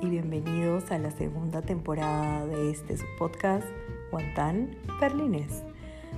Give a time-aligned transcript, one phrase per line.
[0.00, 3.66] y bienvenidos a la segunda temporada de este podcast,
[4.10, 5.64] Guantán Berlines.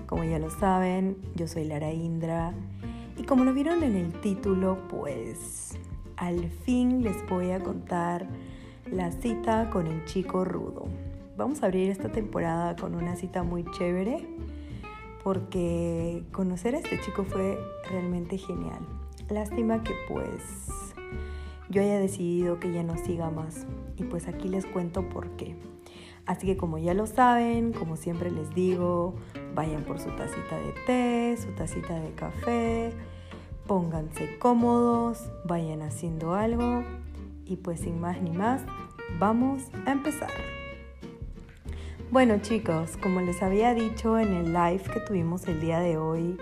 [0.07, 2.55] Como ya lo saben, yo soy Lara Indra
[3.17, 5.77] y como lo vieron en el título, pues
[6.17, 8.29] al fin les voy a contar
[8.93, 10.87] la cita con el chico rudo.
[11.37, 14.25] Vamos a abrir esta temporada con una cita muy chévere
[15.25, 17.59] porque conocer a este chico fue
[17.91, 18.87] realmente genial.
[19.29, 20.88] Lástima que pues
[21.71, 23.67] yo haya decidido que ya no siga más.
[23.97, 25.57] Y pues aquí les cuento por qué.
[26.27, 29.15] Así que como ya lo saben, como siempre les digo,
[29.55, 32.93] vayan por su tacita de té, su tacita de café,
[33.67, 36.85] pónganse cómodos, vayan haciendo algo
[37.47, 38.63] y pues sin más ni más,
[39.19, 40.31] vamos a empezar.
[42.11, 46.37] Bueno chicos, como les había dicho en el live que tuvimos el día de hoy,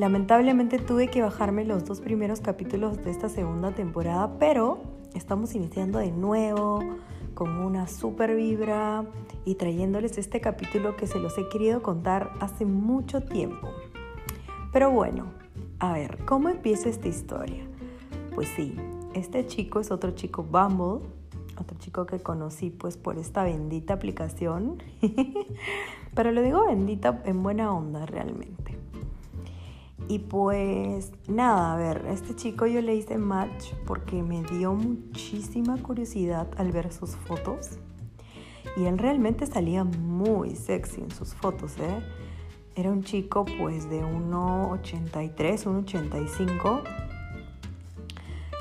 [0.00, 4.80] Lamentablemente tuve que bajarme los dos primeros capítulos de esta segunda temporada, pero
[5.12, 6.80] estamos iniciando de nuevo
[7.34, 9.04] con una super vibra
[9.44, 13.68] y trayéndoles este capítulo que se los he querido contar hace mucho tiempo.
[14.72, 15.34] Pero bueno,
[15.80, 17.68] a ver, ¿cómo empieza esta historia?
[18.34, 18.74] Pues sí,
[19.12, 21.06] este chico es otro chico Bumble,
[21.58, 24.82] otro chico que conocí pues por esta bendita aplicación,
[26.14, 28.79] pero lo digo bendita en buena onda realmente.
[30.10, 35.80] Y pues nada, a ver, este chico yo le hice match porque me dio muchísima
[35.80, 37.78] curiosidad al ver sus fotos.
[38.76, 42.02] Y él realmente salía muy sexy en sus fotos, ¿eh?
[42.74, 46.82] Era un chico pues de 1,83, 1,85.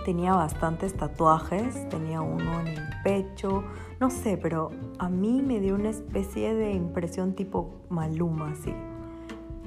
[0.06, 3.64] Tenía bastantes tatuajes, tenía uno en el pecho,
[4.00, 8.72] no sé, pero a mí me dio una especie de impresión tipo Maluma, así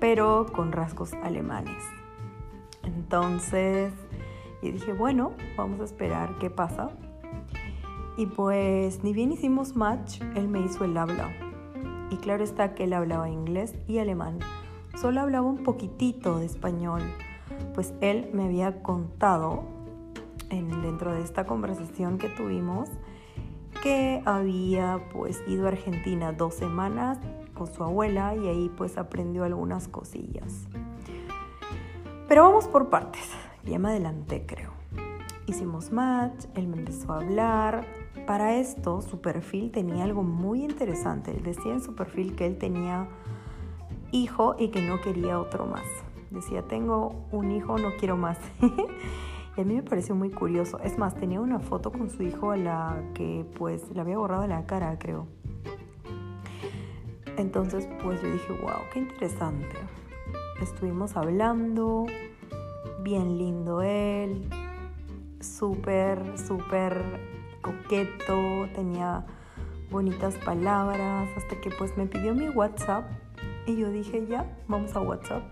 [0.02, 1.84] pero con rasgos alemanes.
[2.82, 3.92] Entonces,
[4.60, 6.90] y dije, bueno, vamos a esperar qué pasa.
[8.16, 11.30] Y pues ni bien hicimos match, él me hizo el habla.
[12.10, 14.40] Y claro está que él hablaba inglés y alemán.
[15.00, 17.02] Solo hablaba un poquitito de español,
[17.72, 19.62] pues él me había contado
[20.50, 22.88] en, dentro de esta conversación que tuvimos
[23.84, 27.18] que había pues ido a Argentina dos semanas
[27.66, 30.66] su abuela y ahí pues aprendió algunas cosillas.
[32.28, 33.28] Pero vamos por partes.
[33.64, 34.72] Ya me adelanté creo.
[35.46, 37.84] Hicimos match, él me empezó a hablar.
[38.26, 41.32] Para esto su perfil tenía algo muy interesante.
[41.32, 43.08] Él decía en su perfil que él tenía
[44.12, 45.84] hijo y que no quería otro más.
[46.30, 48.38] Decía, tengo un hijo, no quiero más.
[49.56, 50.78] y a mí me pareció muy curioso.
[50.78, 54.46] Es más, tenía una foto con su hijo a la que pues le había borrado
[54.46, 55.26] la cara, creo.
[57.36, 59.76] Entonces pues yo dije, wow, qué interesante.
[60.60, 62.06] Estuvimos hablando,
[63.02, 64.48] bien lindo él,
[65.40, 67.02] súper, súper
[67.60, 69.24] coqueto, tenía
[69.90, 73.04] bonitas palabras, hasta que pues me pidió mi WhatsApp
[73.66, 75.42] y yo dije, ya, vamos a WhatsApp.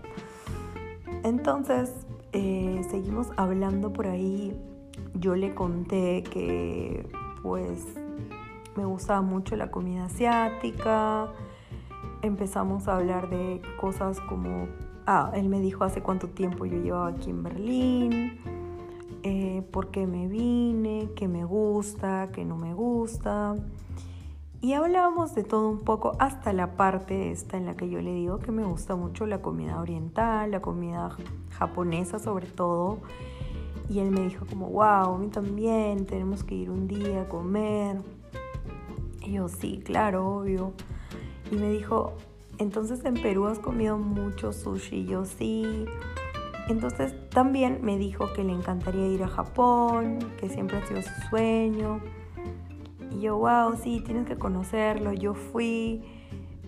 [1.23, 4.59] Entonces eh, seguimos hablando por ahí,
[5.13, 7.07] yo le conté que
[7.43, 7.85] pues
[8.75, 11.29] me gustaba mucho la comida asiática,
[12.21, 14.67] empezamos a hablar de cosas como,
[15.05, 18.39] ah, él me dijo hace cuánto tiempo yo llevaba aquí en Berlín,
[19.23, 23.55] eh, por qué me vine, qué me gusta, qué no me gusta.
[24.63, 28.13] Y hablábamos de todo un poco hasta la parte esta en la que yo le
[28.13, 31.17] digo que me gusta mucho la comida oriental, la comida
[31.49, 32.99] japonesa sobre todo.
[33.89, 37.27] Y él me dijo como, wow, a mí también, tenemos que ir un día a
[37.27, 38.01] comer.
[39.25, 40.73] Y yo, sí, claro, obvio.
[41.51, 42.13] Y me dijo,
[42.57, 45.05] entonces en Perú has comido mucho sushi.
[45.05, 45.85] yo sí.
[46.69, 51.29] Entonces también me dijo que le encantaría ir a Japón, que siempre ha sido su
[51.29, 51.99] sueño.
[53.11, 55.11] Y yo, wow, sí, tienes que conocerlo.
[55.11, 56.01] Yo fui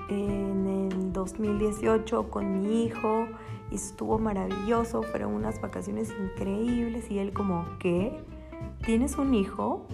[0.10, 3.28] en el 2018 con mi hijo
[3.72, 5.04] y estuvo maravilloso.
[5.04, 7.10] Fueron unas vacaciones increíbles.
[7.10, 8.20] Y él como, ¿qué?
[8.86, 9.88] ¿Tienes un hijo?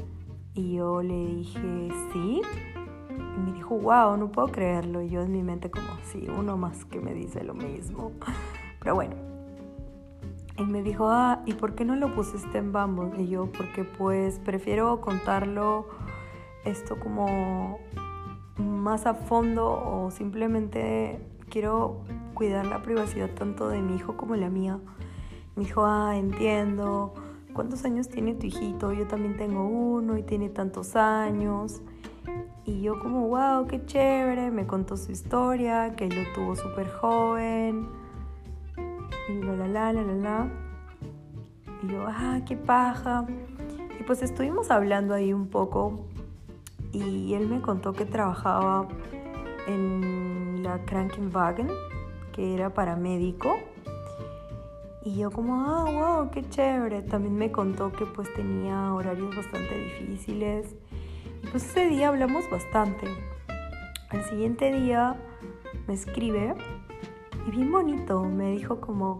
[0.55, 2.41] Y yo le dije, sí.
[3.19, 5.01] Y me dijo, wow, no puedo creerlo.
[5.01, 8.11] Y yo en mi mente como, sí, uno más que me dice lo mismo.
[8.79, 9.15] Pero bueno.
[10.57, 13.21] Y me dijo, ah, ¿y por qué no lo pusiste en Bumble?
[13.21, 15.87] Y yo, porque pues prefiero contarlo
[16.65, 17.79] esto como
[18.57, 22.01] más a fondo o simplemente quiero
[22.33, 24.79] cuidar la privacidad tanto de mi hijo como la mía.
[25.55, 27.13] Me dijo, ah, entiendo.
[27.53, 28.93] ¿Cuántos años tiene tu hijito?
[28.93, 31.81] Yo también tengo uno y tiene tantos años.
[32.69, 37.89] Y yo como, wow, qué chévere, me contó su historia, que lo tuvo súper joven.
[39.27, 40.47] Y la la la la la la.
[41.81, 43.25] Y yo, ah, qué paja.
[43.99, 46.05] Y pues estuvimos hablando ahí un poco
[46.91, 48.87] y él me contó que trabajaba
[49.67, 51.69] en la Krankenwagen,
[52.33, 53.57] que era paramédico.
[55.03, 57.01] Y yo como, ah, wow, qué chévere.
[57.01, 60.75] También me contó que pues tenía horarios bastante difíciles.
[61.51, 63.07] Pues ese día hablamos bastante.
[64.09, 65.15] Al siguiente día
[65.87, 66.55] me escribe
[67.47, 69.17] y bien bonito, me dijo como,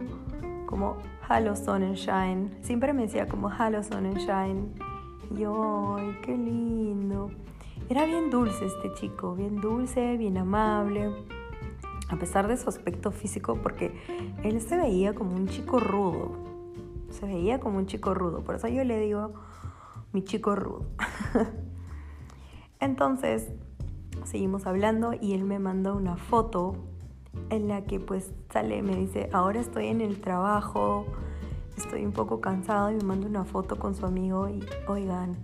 [0.66, 2.56] como, hello Sonnenschein.
[2.60, 4.72] Siempre me decía como, hello Sonnenschein.
[5.30, 7.30] Y yo, ay, qué lindo.
[7.88, 11.12] Era bien dulce este chico, bien dulce, bien amable,
[12.08, 13.92] a pesar de su aspecto físico, porque
[14.44, 16.36] él se veía como un chico rudo,
[17.10, 19.32] se veía como un chico rudo, por eso yo le digo
[20.12, 20.86] mi chico rudo.
[22.80, 23.48] Entonces,
[24.24, 26.76] seguimos hablando y él me mandó una foto
[27.50, 31.06] en la que pues sale, me dice, ahora estoy en el trabajo,
[31.76, 35.36] estoy un poco cansado y me manda una foto con su amigo y oigan,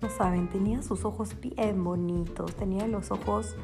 [0.00, 3.56] no saben, tenía sus ojos bien bonitos, tenía los ojos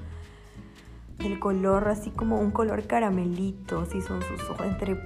[1.19, 5.01] del color así como un color caramelito, así son sus ojos, entre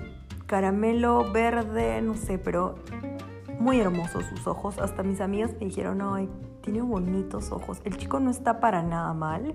[0.47, 2.75] caramelo, verde, no sé, pero
[3.63, 4.79] muy hermosos sus ojos.
[4.79, 6.29] Hasta mis amigas me dijeron, ay,
[6.63, 7.81] tiene bonitos ojos.
[7.85, 9.55] El chico no está para nada mal,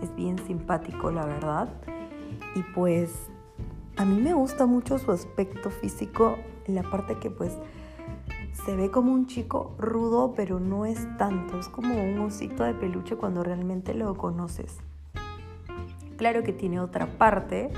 [0.00, 1.68] es bien simpático, la verdad.
[2.54, 3.30] Y pues
[3.96, 7.58] a mí me gusta mucho su aspecto físico, la parte que pues
[8.64, 11.58] se ve como un chico rudo, pero no es tanto.
[11.58, 14.78] Es como un osito de peluche cuando realmente lo conoces.
[16.16, 17.70] Claro que tiene otra parte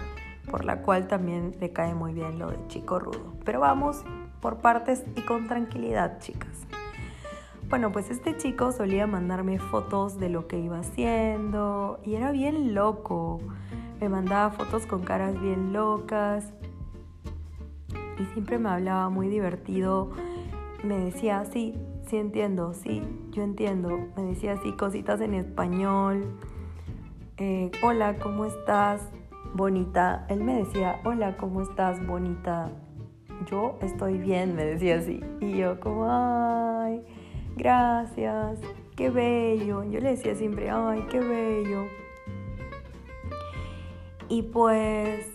[0.50, 3.32] por la cual también le cae muy bien lo de chico rudo.
[3.44, 4.04] Pero vamos
[4.44, 6.66] por partes y con tranquilidad, chicas.
[7.70, 12.74] Bueno, pues este chico solía mandarme fotos de lo que iba haciendo y era bien
[12.74, 13.40] loco.
[14.02, 16.52] Me mandaba fotos con caras bien locas
[18.20, 20.10] y siempre me hablaba muy divertido
[20.82, 21.74] me decía, sí,
[22.06, 23.00] sí entiendo, sí,
[23.30, 24.08] yo entiendo.
[24.14, 26.26] Me decía así cositas en español.
[27.38, 29.00] Eh, hola, ¿cómo estás?
[29.54, 30.26] Bonita.
[30.28, 32.06] Él me decía, hola, ¿cómo estás?
[32.06, 32.70] Bonita.
[33.50, 35.20] Yo estoy bien, me decía así.
[35.40, 37.02] Y yo como, ay,
[37.56, 38.60] gracias,
[38.96, 39.84] qué bello.
[39.84, 41.86] Yo le decía siempre, ay, qué bello.
[44.28, 45.26] Y pues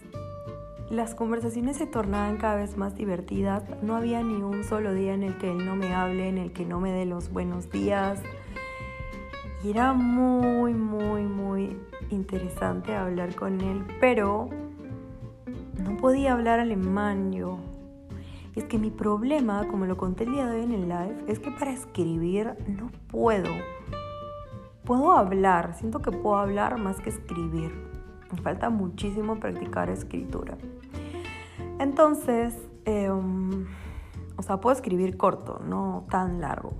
[0.89, 3.63] las conversaciones se tornaban cada vez más divertidas.
[3.83, 6.51] No había ni un solo día en el que él no me hable, en el
[6.51, 8.19] que no me dé los buenos días.
[9.63, 11.77] Y era muy, muy, muy
[12.09, 14.49] interesante hablar con él, pero
[15.77, 17.59] no podía hablar alemán yo.
[18.55, 21.23] Y es que mi problema, como lo conté el día de hoy en el live,
[21.27, 23.49] es que para escribir no puedo.
[24.83, 27.71] Puedo hablar, siento que puedo hablar más que escribir.
[28.31, 30.57] Me falta muchísimo practicar escritura.
[31.79, 32.55] Entonces,
[32.85, 33.67] em,
[34.35, 36.73] o sea, puedo escribir corto, no tan largo.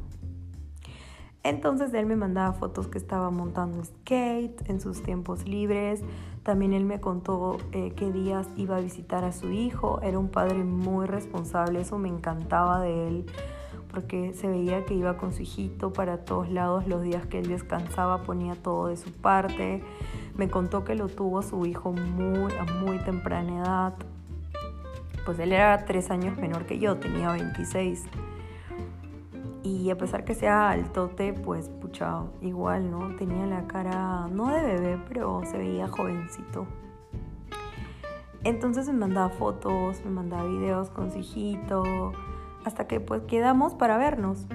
[1.43, 6.03] Entonces él me mandaba fotos que estaba montando skate en sus tiempos libres.
[6.43, 9.99] También él me contó eh, qué días iba a visitar a su hijo.
[10.01, 13.25] Era un padre muy responsable, eso me encantaba de él,
[13.91, 16.87] porque se veía que iba con su hijito para todos lados.
[16.87, 19.83] Los días que él descansaba ponía todo de su parte.
[20.35, 23.93] Me contó que lo tuvo su hijo muy, a muy temprana edad
[25.29, 28.03] pues él era tres años menor que yo, tenía 26.
[29.69, 33.15] Y a pesar que sea altote, pues pucha, igual, ¿no?
[33.15, 36.65] Tenía la cara, no de bebé, pero se veía jovencito.
[38.43, 41.83] Entonces me mandaba fotos, me mandaba videos con su hijito,
[42.65, 44.45] hasta que pues quedamos para vernos.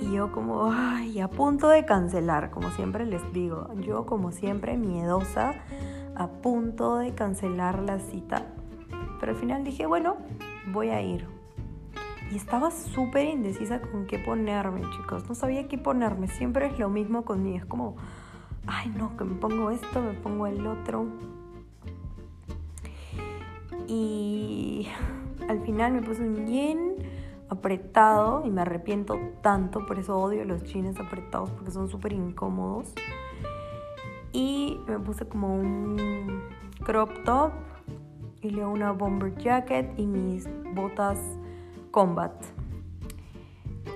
[0.00, 4.78] Y yo como, ay, a punto de cancelar, como siempre les digo, yo como siempre
[4.78, 5.54] miedosa,
[6.16, 8.46] a punto de cancelar la cita
[9.20, 10.16] pero al final dije, bueno,
[10.72, 11.28] voy a ir.
[12.30, 15.28] Y estaba súper indecisa con qué ponerme, chicos.
[15.28, 16.28] No sabía qué ponerme.
[16.28, 17.56] Siempre es lo mismo conmigo.
[17.56, 17.96] Es como,
[18.66, 21.06] ay, no, que me pongo esto, me pongo el otro.
[23.88, 24.86] Y
[25.48, 26.94] al final me puse un jean
[27.48, 32.94] apretado y me arrepiento tanto, por eso odio los jeans apretados porque son súper incómodos.
[34.32, 36.44] Y me puse como un
[36.84, 37.50] crop top
[38.42, 41.18] y luego una bomber jacket y mis botas
[41.90, 42.32] combat.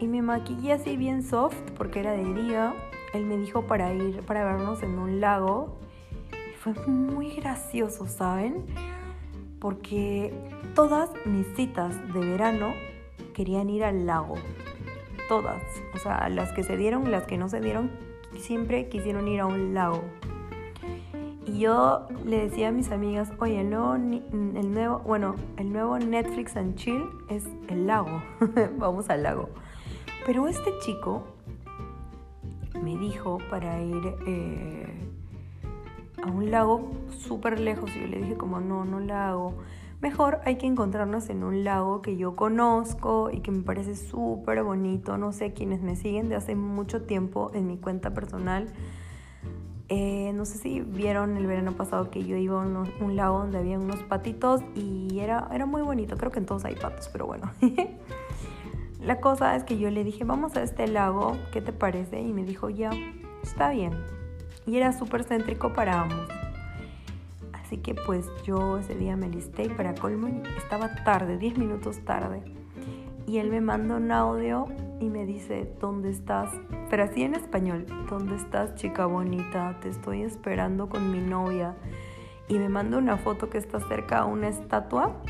[0.00, 2.74] Y me maquillé así bien soft porque era de día.
[3.12, 5.78] Él me dijo para ir, para vernos en un lago.
[6.32, 8.66] Y fue muy gracioso, ¿saben?
[9.60, 10.34] Porque
[10.74, 12.74] todas mis citas de verano
[13.32, 14.34] querían ir al lago.
[15.28, 15.62] Todas.
[15.94, 17.90] O sea, las que se dieron, las que no se dieron,
[18.38, 20.02] siempre quisieron ir a un lago.
[21.46, 25.98] Y yo le decía a mis amigas, oye, el nuevo, el nuevo, bueno, el nuevo
[25.98, 28.22] Netflix and Chill es el lago.
[28.78, 29.50] Vamos al lago.
[30.24, 31.24] Pero este chico
[32.82, 34.86] me dijo para ir eh,
[36.22, 39.54] a un lago súper lejos y yo le dije como no, no la hago.
[40.00, 44.62] Mejor hay que encontrarnos en un lago que yo conozco y que me parece súper
[44.62, 45.16] bonito.
[45.16, 48.68] No sé, quienes me siguen de hace mucho tiempo en mi cuenta personal.
[49.96, 53.58] Eh, no sé si vieron el verano pasado que yo iba a un, lago donde
[53.58, 56.16] había unos patitos y era, era muy bonito.
[56.16, 57.52] Creo que en todos hay patos, pero bueno.
[59.00, 62.20] La cosa es que yo le dije, vamos a este lago, ¿qué te parece?
[62.20, 62.90] Y me dijo, ya,
[63.44, 63.92] está bien.
[64.66, 66.26] Y era súper céntrico para ambos.
[67.52, 72.42] Así que pues yo ese día me listé para colmo estaba tarde, 10 minutos tarde.
[73.28, 74.66] Y él me manda un audio
[75.00, 76.50] y me dice, ¿dónde estás?
[76.90, 79.78] Pero así en español, ¿dónde estás chica bonita?
[79.80, 81.76] Te estoy esperando con mi novia.
[82.48, 85.22] Y me manda una foto que está cerca a una estatua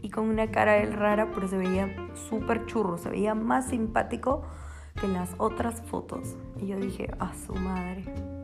[0.00, 4.42] y con una cara él rara, pero se veía súper churro, se veía más simpático
[4.98, 6.36] que las otras fotos.
[6.60, 8.37] Y yo dije, a su madre.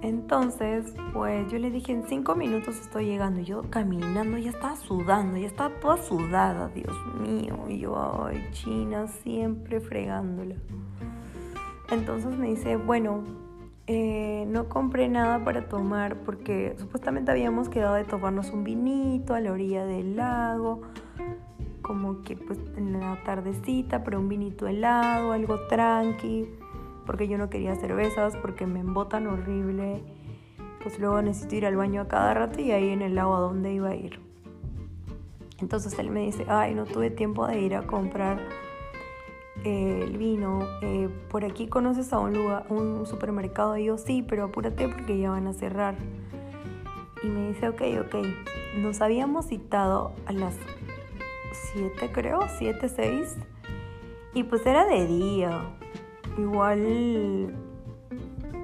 [0.00, 3.40] Entonces, pues yo le dije, en cinco minutos estoy llegando.
[3.40, 7.58] Yo caminando, ya estaba sudando, ya estaba toda sudada, Dios mío.
[7.68, 10.54] Y yo, ay, China, siempre fregándola.
[11.90, 13.24] Entonces me dice, bueno,
[13.90, 19.40] eh, no compré nada para tomar porque supuestamente habíamos quedado de tomarnos un vinito a
[19.40, 20.82] la orilla del lago,
[21.80, 26.50] como que pues en la tardecita, pero un vinito helado, algo tranqui,
[27.08, 30.02] porque yo no quería cervezas, porque me embotan horrible,
[30.82, 33.40] pues luego necesito ir al baño a cada rato y ahí en el lago a
[33.40, 34.20] dónde iba a ir.
[35.58, 38.46] Entonces él me dice, ay, no tuve tiempo de ir a comprar
[39.64, 44.44] el vino, eh, por aquí conoces a un lugar, un supermercado, y yo sí, pero
[44.44, 45.94] apúrate porque ya van a cerrar.
[47.22, 48.16] Y me dice, ok, ok,
[48.76, 50.54] nos habíamos citado a las
[51.72, 53.36] 7 creo, 7, 6,
[54.34, 55.77] y pues era de día.
[56.38, 57.54] Igual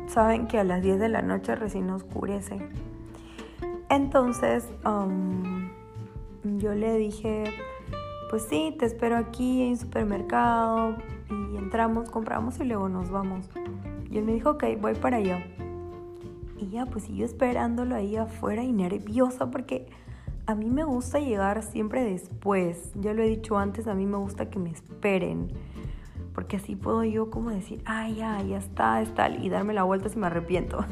[0.06, 2.58] saben que a las 10 de la noche recién oscurece.
[3.90, 5.68] Entonces um,
[6.58, 7.44] yo le dije,
[8.30, 10.96] pues sí, te espero aquí en un supermercado
[11.30, 13.48] y entramos, compramos y luego nos vamos.
[14.10, 15.44] Y él me dijo, ok, voy para allá.
[16.58, 19.86] Y ya, pues yo esperándolo ahí afuera y nerviosa porque
[20.46, 22.92] a mí me gusta llegar siempre después.
[22.94, 25.48] Ya lo he dicho antes, a mí me gusta que me esperen.
[26.34, 30.08] Porque así puedo yo como decir, ay, ya, ya está, está, y darme la vuelta
[30.08, 30.84] si me arrepiento.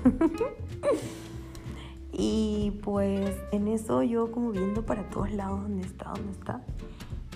[2.12, 6.60] y pues en eso yo como viendo para todos lados dónde está, dónde está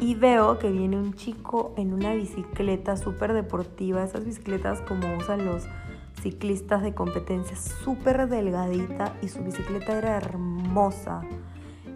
[0.01, 5.47] y veo que viene un chico en una bicicleta súper deportiva, esas bicicletas como usan
[5.47, 5.67] los
[6.21, 11.23] ciclistas de competencia, súper delgadita y su bicicleta era hermosa,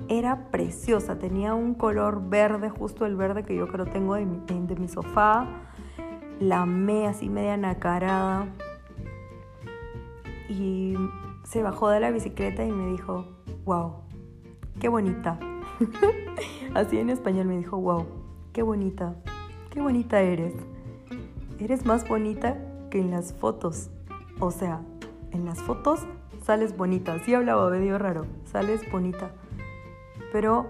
[0.08, 4.38] era preciosa, tenía un color verde, justo el verde que yo creo tengo de mi,
[4.66, 5.46] de mi sofá,
[6.40, 8.48] la me así media nacarada
[10.48, 10.94] y
[11.44, 13.26] se bajó de la bicicleta y me dijo,
[13.64, 13.92] wow,
[14.80, 15.38] qué bonita.
[16.74, 18.06] Así en español me dijo, wow,
[18.52, 19.14] qué bonita,
[19.70, 20.54] qué bonita eres.
[21.58, 22.58] Eres más bonita
[22.90, 23.90] que en las fotos.
[24.40, 24.80] O sea,
[25.32, 26.06] en las fotos
[26.42, 27.18] sales bonita.
[27.24, 29.30] Sí hablaba medio raro, sales bonita.
[30.32, 30.66] Pero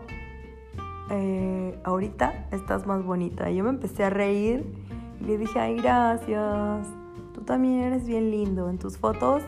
[1.11, 3.51] eh, ahorita estás más bonita.
[3.51, 6.89] Yo me empecé a reír y le dije, ay, gracias.
[7.35, 9.43] Tú también eres bien lindo en tus fotos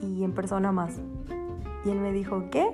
[0.00, 1.00] y en persona más.
[1.84, 2.68] Y él me dijo, ¿qué?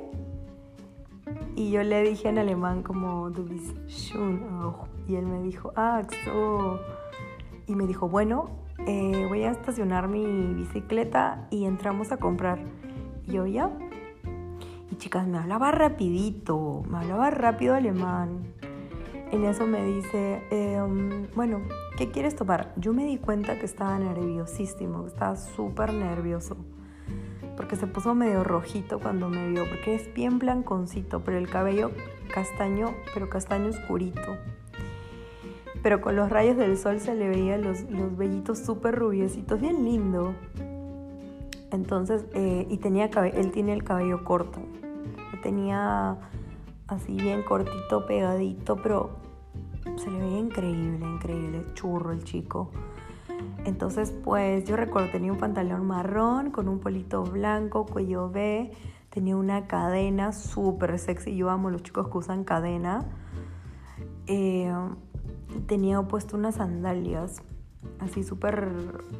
[1.56, 4.40] Y yo le dije en alemán como, du bist schön
[5.06, 6.80] Y él me dijo, ah, so.
[7.66, 8.50] Y me dijo, bueno,
[8.86, 12.58] eh, voy a estacionar mi bicicleta y entramos a comprar.
[13.26, 13.70] Y yo ya.
[14.90, 18.54] Y chicas, me hablaba rapidito, me hablaba rápido alemán.
[19.30, 21.60] En eso me dice, em, bueno,
[21.96, 22.72] ¿qué quieres tomar?
[22.76, 26.56] Yo me di cuenta que estaba nerviosísimo, estaba súper nervioso
[27.60, 31.90] porque se puso medio rojito cuando me vio, porque es bien blanconcito, pero el cabello
[32.32, 34.38] castaño, pero castaño oscurito.
[35.82, 39.84] Pero con los rayos del sol se le veían los, los vellitos súper rubiecitos, bien
[39.84, 40.32] lindo.
[41.70, 44.60] Entonces, eh, y tenía él tiene el cabello corto.
[45.42, 46.16] Tenía
[46.90, 49.10] así bien cortito, pegadito, pero
[49.96, 52.70] se le veía increíble, increíble, churro el chico.
[53.64, 58.72] Entonces, pues yo recuerdo, tenía un pantalón marrón con un polito blanco, cuello B,
[59.10, 63.04] tenía una cadena súper sexy, yo amo los chicos que usan cadena.
[64.26, 64.72] Eh,
[65.66, 67.42] tenía puesto unas sandalias,
[67.98, 68.72] así súper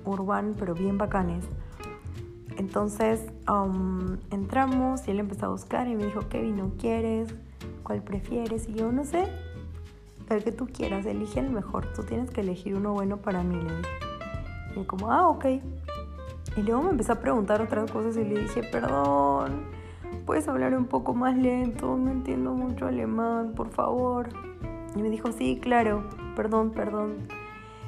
[0.05, 1.45] urban, pero bien bacanes.
[2.57, 7.35] Entonces um, entramos y él empezó a buscar y me dijo, ¿qué vino quieres?
[7.91, 8.69] ¿Cuál prefieres?
[8.69, 9.27] Y yo, no sé,
[10.29, 13.57] el que tú quieras, elige el mejor, tú tienes que elegir uno bueno para mí,
[13.57, 13.91] le dije.
[14.77, 15.45] Y como, ah, ok.
[16.57, 19.65] Y luego me empezó a preguntar otras cosas y le dije, perdón,
[20.25, 24.29] puedes hablar un poco más lento, no entiendo mucho alemán, por favor.
[24.95, 27.27] Y me dijo, sí, claro, perdón, perdón.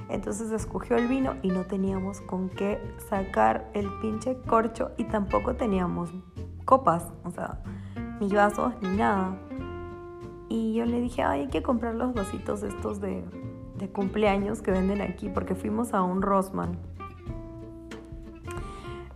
[0.08, 5.54] Entonces escogió el vino y no teníamos con qué sacar el pinche corcho y tampoco
[5.54, 6.10] teníamos
[6.64, 7.60] copas, o sea,
[8.18, 9.38] ni vasos ni nada.
[10.52, 13.24] Y yo le dije, ay, hay que comprar los vasitos estos de,
[13.78, 16.76] de cumpleaños que venden aquí, porque fuimos a un Rossmann.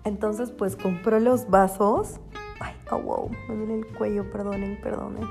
[0.04, 2.20] Entonces, pues compró los vasos.
[2.58, 5.24] Ay, oh, wow, me duele el cuello, perdonen, perdonen.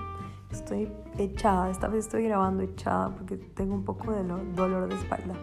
[0.51, 5.33] Estoy echada, esta vez estoy grabando echada porque tengo un poco de dolor de espalda.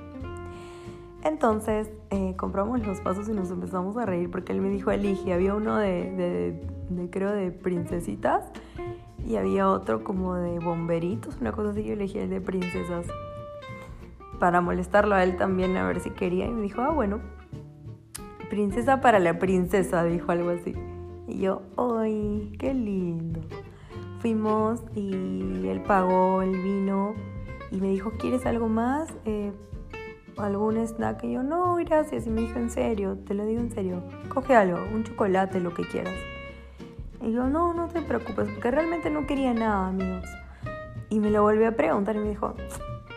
[1.24, 5.32] Entonces eh, compramos los vasos y nos empezamos a reír porque él me dijo, elige,
[5.32, 8.44] había uno de, de, creo, de princesitas
[9.26, 13.06] y había otro como de bomberitos, una cosa así, yo elegí el de princesas
[14.38, 17.20] para molestarlo a él también a ver si quería y me dijo, ah, bueno,
[18.50, 20.74] princesa para la princesa, dijo algo así.
[21.28, 23.40] Y yo, ¡ay, qué lindo!
[24.18, 27.14] Fuimos y él pagó el vino
[27.70, 29.08] y me dijo, ¿quieres algo más?
[29.24, 29.52] Eh,
[30.36, 31.24] ¿Algún snack?
[31.24, 32.26] Y yo, no, gracias.
[32.26, 35.72] Y me dijo, en serio, te lo digo en serio, coge algo, un chocolate, lo
[35.72, 36.14] que quieras.
[37.22, 40.28] Y yo, no, no te preocupes, porque realmente no quería nada, amigos.
[41.08, 42.54] Y me lo volvió a preguntar y me dijo,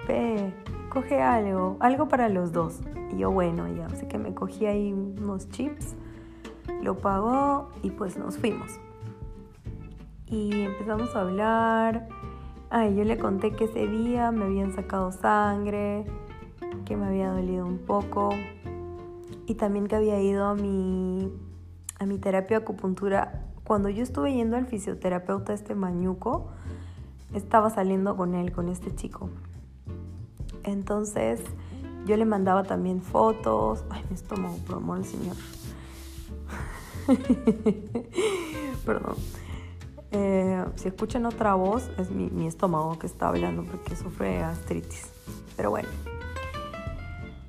[0.08, 0.54] ve,
[0.90, 2.82] coge algo, algo para los dos.
[3.12, 5.96] Y yo, bueno, ya, así que me cogí ahí unos chips,
[6.82, 8.80] lo pagó y pues nos fuimos.
[10.28, 12.08] Y empezamos a hablar.
[12.70, 16.06] Ay, yo le conté que ese día me habían sacado sangre,
[16.86, 18.30] que me había dolido un poco
[19.48, 21.32] y también que había ido a mi,
[22.00, 23.25] a mi terapia de acupuntura
[23.66, 26.48] cuando yo estuve yendo al fisioterapeuta este mañuco,
[27.34, 29.30] estaba saliendo con él, con este chico.
[30.64, 31.42] Entonces
[32.06, 33.84] yo le mandaba también fotos.
[33.90, 35.36] Ay, mi estómago, por amor al Señor.
[38.86, 39.16] Perdón.
[40.12, 45.10] Eh, si escuchan otra voz, es mi, mi estómago que está hablando porque sufre gastritis.
[45.58, 45.90] Pero bueno.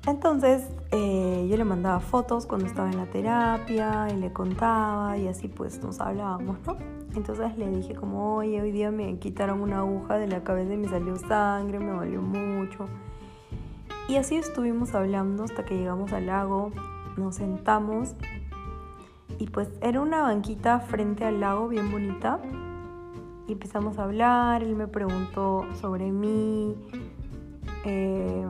[0.07, 5.27] Entonces eh, yo le mandaba fotos cuando estaba en la terapia y le contaba y
[5.27, 6.77] así pues nos hablábamos, ¿no?
[7.13, 10.77] Entonces le dije como, oye, hoy día me quitaron una aguja de la cabeza y
[10.77, 12.85] me salió sangre, me dolió mucho.
[14.07, 16.71] Y así estuvimos hablando hasta que llegamos al lago,
[17.17, 18.15] nos sentamos
[19.39, 22.39] y pues era una banquita frente al lago bien bonita
[23.45, 26.77] y empezamos a hablar, él me preguntó sobre mí.
[27.83, 28.45] Eh,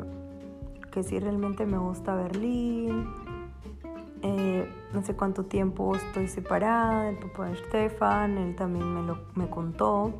[0.97, 3.05] que si realmente me gusta Berlín.
[4.23, 9.19] Eh, no sé cuánto tiempo estoy separada el papá de Stefan, él también me lo
[9.35, 10.11] me contó.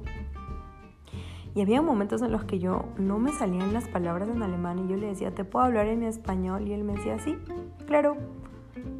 [1.56, 4.92] Y había momentos en los que yo no me salían las palabras en alemán y
[4.92, 6.68] yo le decía, ¿te puedo hablar en español?
[6.68, 7.40] Y él me decía, sí,
[7.88, 8.16] claro,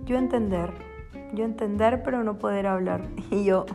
[0.06, 0.74] yo entender,
[1.36, 3.08] yo entender pero no poder hablar.
[3.30, 3.68] Y yo,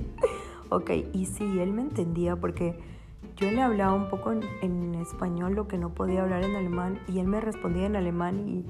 [0.70, 2.93] ok, y sí, él me entendía porque
[3.36, 7.18] yo le hablaba un poco en, español lo que no podía hablar en alemán y
[7.18, 8.64] él me respondía en alemán y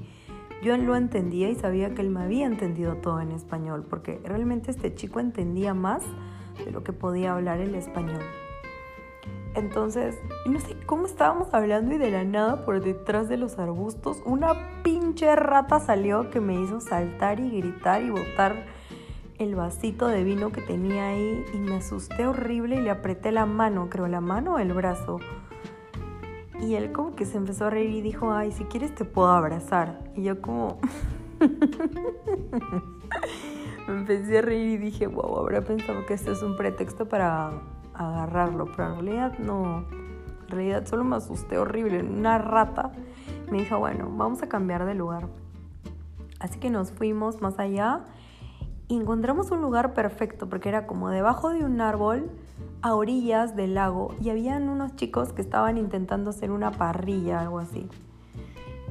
[0.65, 4.71] yo lo entendía y sabía que él me había entendido todo en español porque realmente
[4.71, 6.03] este chico entendía más
[6.65, 8.21] de lo que podía hablar el español.
[9.53, 14.21] Entonces, no sé cómo estábamos hablando y de la nada por detrás de los arbustos
[14.25, 18.65] una pinche rata salió que me hizo saltar y gritar y botar
[19.37, 23.45] el vasito de vino que tenía ahí y me asusté horrible y le apreté la
[23.45, 25.19] mano, creo, la mano o el brazo.
[26.61, 29.29] Y él como que se empezó a reír y dijo, ay, si quieres te puedo
[29.29, 29.99] abrazar.
[30.15, 30.79] Y yo como...
[33.87, 37.51] me empecé a reír y dije, wow, habrá pensado que este es un pretexto para
[37.93, 39.85] agarrarlo, pero en realidad no.
[40.43, 42.01] En realidad solo me asusté horrible.
[42.01, 42.93] Una rata
[43.51, 45.27] me dijo, bueno, vamos a cambiar de lugar.
[46.39, 48.05] Así que nos fuimos más allá
[48.89, 52.29] encontramos un lugar perfecto porque era como debajo de un árbol
[52.81, 57.59] a orillas del lago y habían unos chicos que estaban intentando hacer una parrilla, algo
[57.59, 57.89] así.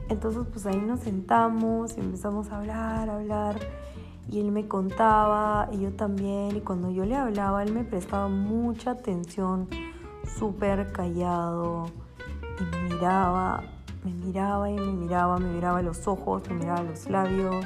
[0.09, 3.57] Entonces pues ahí nos sentamos y empezamos a hablar, hablar
[4.28, 8.28] y él me contaba y yo también y cuando yo le hablaba él me prestaba
[8.28, 9.68] mucha atención,
[10.38, 11.87] súper callado
[12.59, 13.62] y me miraba,
[14.04, 17.64] me miraba y me miraba, me miraba los ojos, me miraba los labios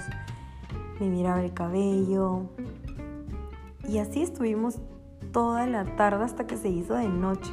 [1.00, 2.42] me miraba el cabello.
[3.88, 4.78] Y así estuvimos
[5.32, 7.52] toda la tarde hasta que se hizo de noche.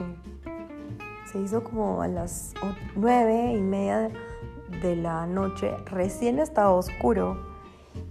[1.32, 2.54] Se hizo como a las
[2.96, 4.10] nueve y media
[4.82, 5.76] de la noche.
[5.86, 7.38] Recién estaba oscuro.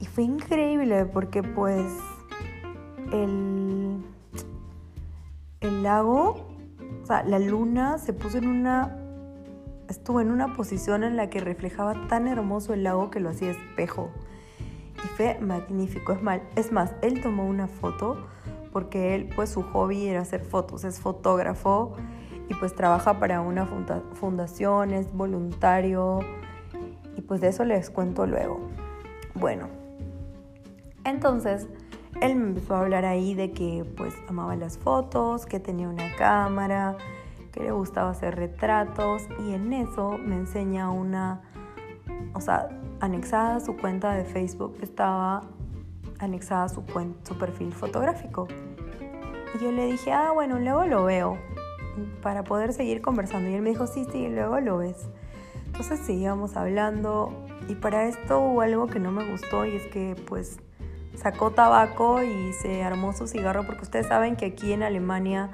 [0.00, 1.84] Y fue increíble porque pues
[3.12, 4.02] el,
[5.60, 6.46] el lago
[7.02, 8.98] O sea, la luna se puso en una...
[9.88, 13.50] Estuvo en una posición en la que reflejaba tan hermoso el lago que lo hacía
[13.50, 14.10] espejo.
[15.04, 16.12] Y fue magnífico.
[16.12, 18.26] Es, mal, es más, él tomó una foto
[18.72, 20.84] porque él, pues su hobby era hacer fotos.
[20.84, 21.94] Es fotógrafo
[22.48, 23.66] y pues trabaja para una
[24.14, 26.20] fundación, es voluntario.
[27.16, 28.58] Y pues de eso les cuento luego.
[29.34, 29.68] Bueno,
[31.04, 31.68] entonces
[32.20, 36.14] él me empezó a hablar ahí de que pues amaba las fotos, que tenía una
[36.16, 36.96] cámara,
[37.52, 41.42] que le gustaba hacer retratos y en eso me enseña una,
[42.32, 42.68] o sea,
[43.04, 45.42] anexada a su cuenta de Facebook estaba
[46.18, 46.82] anexada su,
[47.22, 48.48] su perfil fotográfico.
[49.54, 51.38] Y yo le dije, ah, bueno, luego lo veo
[52.22, 53.50] para poder seguir conversando.
[53.50, 55.08] Y él me dijo, sí, sí, luego lo ves.
[55.66, 57.32] Entonces seguíamos hablando
[57.68, 60.58] y para esto hubo algo que no me gustó y es que pues
[61.16, 65.50] sacó tabaco y se armó su cigarro porque ustedes saben que aquí en Alemania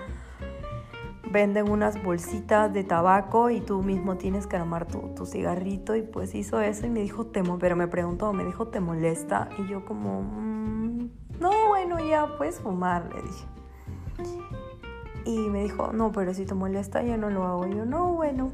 [1.31, 6.35] venden unas bolsitas de tabaco y tú mismo tienes que armar tu, cigarrito y pues
[6.35, 9.49] hizo eso y me dijo, temo, pero me preguntó, me dijo, ¿te molesta?
[9.59, 11.09] Y yo como, mm,
[11.41, 13.47] no, bueno, ya puedes fumar, le dije.
[15.25, 17.67] Y me dijo, no, pero si te molesta ya no lo hago.
[17.67, 18.51] Y yo, no, bueno,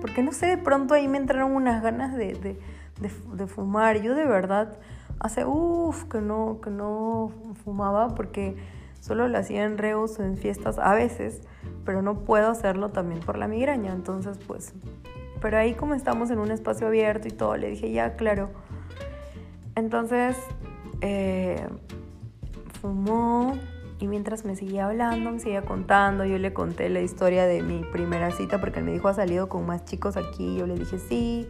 [0.00, 2.58] porque no sé, de pronto ahí me entraron unas ganas de, de,
[3.00, 4.00] de fumar.
[4.00, 4.78] Yo de verdad
[5.18, 7.32] hace uff que no, que no
[7.64, 8.56] fumaba porque
[9.06, 11.40] solo lo hacía en reos o en fiestas a veces,
[11.84, 13.92] pero no puedo hacerlo también por la migraña.
[13.92, 14.74] Entonces, pues,
[15.40, 18.50] pero ahí como estamos en un espacio abierto y todo, le dije, ya, claro.
[19.76, 20.36] Entonces,
[21.02, 21.66] eh,
[22.80, 23.56] fumó
[24.00, 27.84] y mientras me seguía hablando, me seguía contando, yo le conté la historia de mi
[27.84, 30.98] primera cita porque él me dijo, ha salido con más chicos aquí, yo le dije,
[30.98, 31.48] sí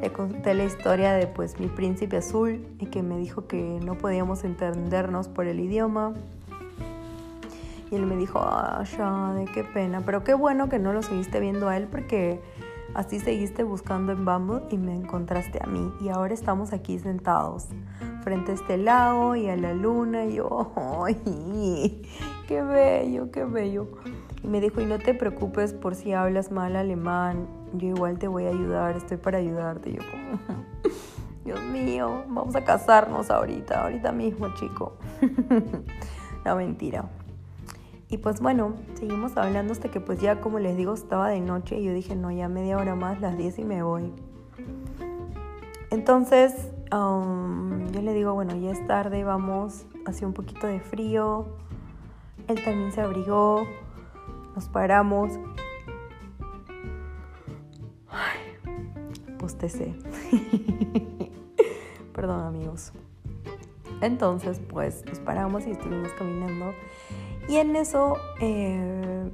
[0.00, 3.96] le conté la historia de pues mi príncipe azul y que me dijo que no
[3.96, 6.14] podíamos entendernos por el idioma.
[7.94, 8.82] Y él me dijo, ah,
[9.36, 12.42] de qué pena, pero qué bueno que no lo seguiste viendo a él porque
[12.92, 15.92] así seguiste buscando en Bumble y me encontraste a mí.
[16.00, 17.68] Y ahora estamos aquí sentados
[18.24, 20.72] frente a este lago y a la luna y yo,
[21.06, 22.02] ¡ay!
[22.48, 23.86] ¡Qué bello, qué bello!
[24.42, 28.26] Y me dijo, y no te preocupes por si hablas mal alemán, yo igual te
[28.26, 29.90] voy a ayudar, estoy para ayudarte.
[29.90, 30.40] Y yo como,
[31.44, 34.94] Dios mío, vamos a casarnos ahorita, ahorita mismo, chico.
[36.44, 37.04] no, mentira.
[38.14, 41.80] Y pues bueno, seguimos hablando hasta que pues ya como les digo estaba de noche
[41.80, 44.12] y yo dije, no, ya media hora más, las 10 y me voy.
[45.90, 46.54] Entonces
[46.92, 51.56] um, yo le digo, bueno, ya es tarde, vamos, hacía un poquito de frío.
[52.46, 53.66] Él también se abrigó
[54.54, 55.32] nos paramos.
[58.08, 58.38] Ay,
[59.38, 59.92] postecé.
[62.14, 62.92] Perdón amigos.
[64.00, 66.74] Entonces, pues nos paramos y estuvimos caminando.
[67.48, 69.30] Y en eso eh,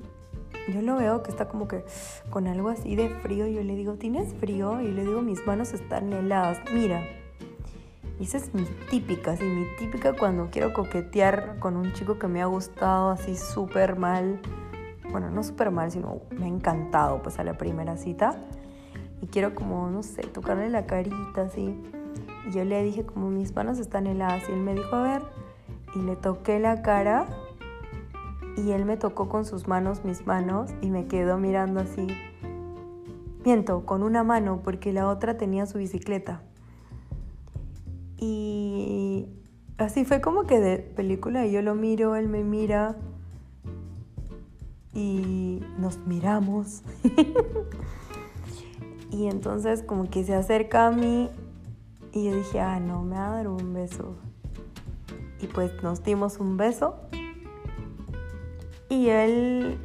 [0.73, 1.85] yo lo veo que está como que
[2.31, 3.47] con algo así de frío.
[3.47, 4.81] Yo le digo, ¿tienes frío?
[4.81, 6.59] Y le digo, mis manos están heladas.
[6.73, 7.03] Mira.
[8.19, 12.29] Y esa es mi típica, así mi típica cuando quiero coquetear con un chico que
[12.29, 14.41] me ha gustado así súper mal
[15.11, 18.37] bueno, no súper mal, sino me ha encantado pues a la primera cita.
[19.21, 21.77] Y quiero como, no sé, tocarle la carita así.
[22.47, 25.23] Y yo le dije como mis manos están heladas y él me dijo, a ver,
[25.95, 27.27] y le toqué la cara
[28.57, 32.07] y él me tocó con sus manos mis manos y me quedó mirando así.
[33.45, 36.43] Miento, con una mano porque la otra tenía su bicicleta.
[38.19, 39.29] Y
[39.79, 42.97] así fue como que de película y yo lo miro, él me mira
[44.93, 46.83] y nos miramos.
[49.11, 51.31] y entonces como que se acerca a mí
[52.13, 54.17] y yo dije, ah, no, me va a dar un beso.
[55.41, 56.97] Y pues nos dimos un beso.
[58.91, 59.81] Y él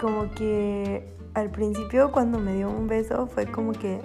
[0.00, 4.00] como que al principio cuando me dio un beso fue como que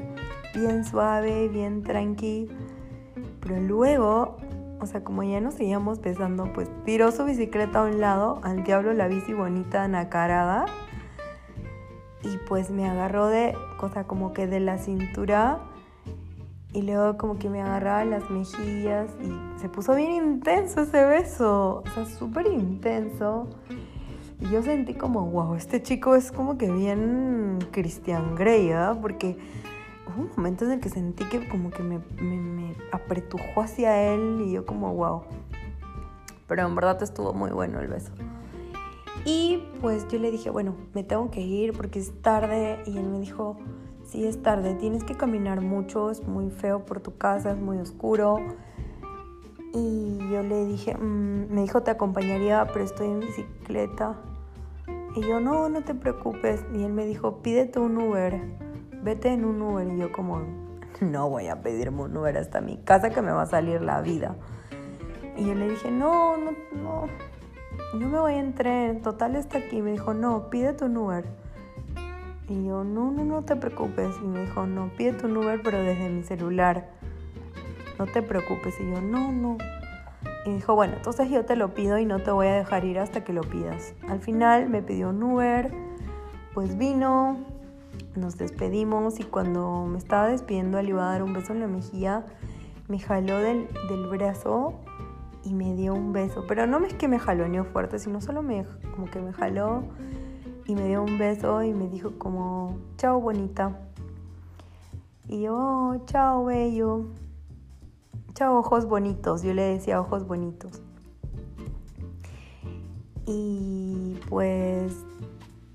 [0.53, 2.49] bien suave, bien tranqui.
[3.39, 4.37] Pero luego
[4.81, 8.63] o sea, como ya nos seguíamos besando, pues tiró su bicicleta a un lado, al
[8.63, 10.65] diablo la bici bonita nacarada,
[12.23, 15.59] y pues me agarró de, cosa como que de la cintura,
[16.73, 21.83] y luego como que me agarraba las mejillas, y se puso bien intenso ese beso,
[21.85, 23.47] o sea, súper intenso.
[24.41, 28.97] Y yo sentí como, wow, este chico es como que bien Christian Grey, ¿verdad?
[28.99, 29.37] Porque
[30.07, 34.43] hubo un momento en el que sentí que como que me, me, apretujó hacia él
[34.47, 35.21] y yo como wow.
[36.47, 38.11] Pero en verdad estuvo muy bueno el beso.
[39.25, 42.81] Y pues yo le dije, bueno, me tengo que ir porque es tarde.
[42.87, 43.57] Y él me dijo,
[44.03, 47.77] sí, es tarde, tienes que caminar mucho, es muy feo por tu casa, es muy
[47.77, 48.39] oscuro.
[49.73, 54.17] Y yo le dije, mm", me dijo, te acompañaría, pero estoy en bicicleta.
[55.15, 56.63] Y yo, no, no te preocupes.
[56.73, 58.39] Y él me dijo, pídete un Uber,
[59.03, 59.87] vete en un Uber.
[59.87, 60.41] Y yo como,
[61.01, 64.01] no voy a pedirme un Uber hasta mi casa que me va a salir la
[64.01, 64.35] vida.
[65.35, 67.07] Y yo le dije, no, no, no,
[67.93, 69.81] no me voy en tren, total está aquí.
[69.81, 71.25] Me dijo, no, pídete un Uber.
[72.47, 74.15] Y yo, no, no, no te preocupes.
[74.21, 76.89] Y me dijo, no, pídete un Uber, pero desde mi celular.
[77.99, 78.79] No te preocupes.
[78.79, 79.57] Y yo, no, no.
[80.45, 82.99] Y dijo, bueno, entonces yo te lo pido y no te voy a dejar ir
[82.99, 83.93] hasta que lo pidas.
[84.07, 85.71] Al final me pidió un Uber,
[86.53, 87.37] pues vino,
[88.15, 91.67] nos despedimos y cuando me estaba despidiendo le iba a dar un beso en la
[91.67, 92.25] mejilla,
[92.87, 94.73] me jaló del, del brazo
[95.43, 96.45] y me dio un beso.
[96.47, 99.83] Pero no es que me jaló ni fuerte, sino solo me, como que me jaló
[100.65, 103.79] y me dio un beso y me dijo como, chao bonita.
[105.27, 107.05] Y yo, oh, chao bello.
[108.33, 109.43] Chao, ojos bonitos.
[109.43, 110.81] Yo le decía ojos bonitos.
[113.25, 114.93] Y pues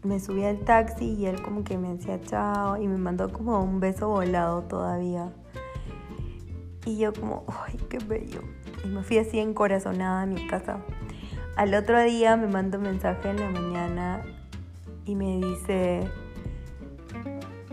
[0.03, 3.62] me subí al taxi y él como que me decía chao y me mandó como
[3.62, 5.33] un beso volado todavía.
[6.85, 8.40] Y yo como, ay, qué bello.
[8.85, 10.79] Y me fui así encorazonada a mi casa.
[11.57, 14.23] Al otro día me mandó un mensaje en la mañana
[15.05, 16.09] y me dice,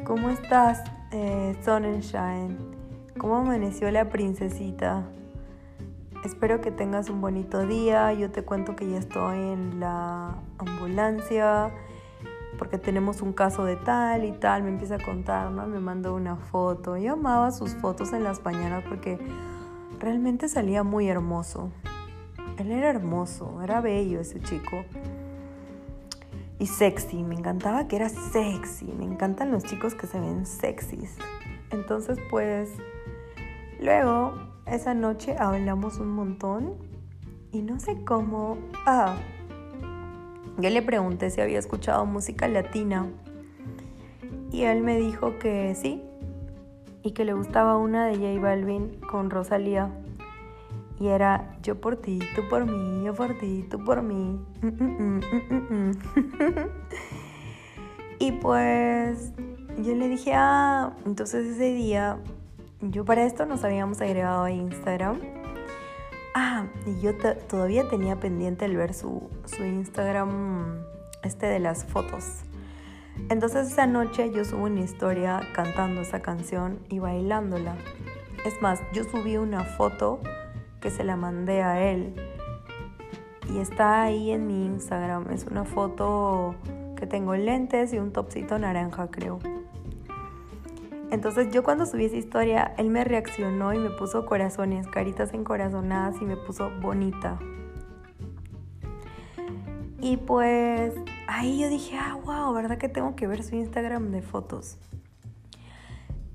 [0.05, 2.72] ¿cómo estás, eh, Sonnenschein?
[3.17, 5.03] ¿Cómo amaneció la princesita?
[6.25, 8.11] Espero que tengas un bonito día.
[8.13, 11.71] Yo te cuento que ya estoy en la ambulancia
[12.57, 14.63] porque tenemos un caso de tal y tal.
[14.63, 15.67] Me empieza a contar, ¿no?
[15.67, 16.97] Me mandó una foto.
[16.97, 19.19] Yo amaba sus fotos en las mañanas porque
[19.99, 21.71] realmente salía muy hermoso.
[22.57, 24.85] Él era hermoso, era bello ese chico.
[26.57, 28.91] Y sexy, me encantaba que era sexy.
[28.97, 31.15] Me encantan los chicos que se ven sexys.
[31.69, 32.69] Entonces, pues
[33.83, 34.33] Luego,
[34.65, 36.75] esa noche hablamos un montón
[37.51, 38.57] y no sé cómo...
[38.85, 39.17] Ah,
[40.57, 43.11] yo le pregunté si había escuchado música latina
[44.53, 46.01] y él me dijo que sí
[47.01, 49.91] y que le gustaba una de J Balvin con Rosalía
[50.97, 54.39] y era yo por ti, tú por mí, yo por ti, tú por mí.
[58.19, 59.33] y pues
[59.77, 62.17] yo le dije, ah, entonces ese día
[62.91, 65.19] yo para esto nos habíamos agregado a Instagram.
[66.35, 67.15] Ah, y yo
[67.47, 70.83] todavía tenía pendiente el ver su, su Instagram
[71.23, 72.41] este de las fotos.
[73.29, 77.75] Entonces esa noche yo subo una historia cantando esa canción y bailándola.
[78.45, 80.19] Es más, yo subí una foto
[80.81, 82.13] que se la mandé a él
[83.53, 85.31] y está ahí en mi Instagram.
[85.31, 86.55] Es una foto
[86.97, 89.39] que tengo lentes y un topsito naranja, creo.
[91.13, 96.19] Entonces yo cuando subí esa historia, él me reaccionó y me puso corazones, caritas encorazonadas
[96.19, 97.37] y me puso bonita.
[100.01, 100.95] Y pues
[101.27, 104.79] ahí yo dije, ah, wow, ¿verdad que tengo que ver su Instagram de fotos?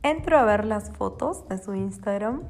[0.05, 2.45] Entro a ver las fotos de su Instagram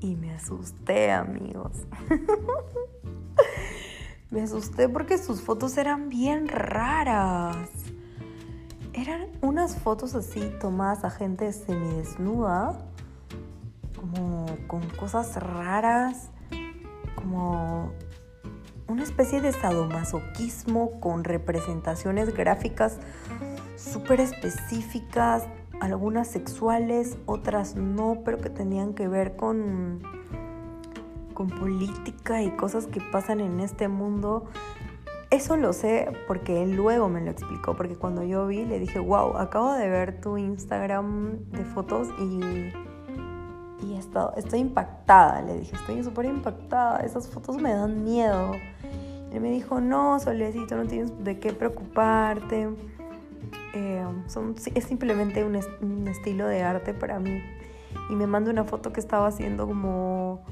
[0.00, 1.86] y me asusté, amigos.
[4.30, 7.83] me asusté porque sus fotos eran bien raras.
[8.94, 12.78] Eran unas fotos así tomadas a gente semidesnuda,
[13.96, 16.30] como con cosas raras,
[17.16, 17.90] como
[18.86, 22.98] una especie de sadomasoquismo con representaciones gráficas
[23.76, 25.44] súper específicas,
[25.80, 30.02] algunas sexuales, otras no, pero que tenían que ver con,
[31.34, 34.44] con política y cosas que pasan en este mundo.
[35.34, 39.00] Eso lo sé porque él luego me lo explicó, porque cuando yo vi le dije,
[39.00, 42.70] wow, acabo de ver tu Instagram de fotos y,
[43.84, 43.98] y
[44.36, 48.52] estoy impactada, le dije, estoy súper impactada, esas fotos me dan miedo.
[49.32, 52.68] él me dijo, no, Solecito, no tienes de qué preocuparte,
[53.74, 57.42] eh, son, es simplemente un, un estilo de arte para mí.
[58.08, 60.44] Y me mandó una foto que estaba haciendo como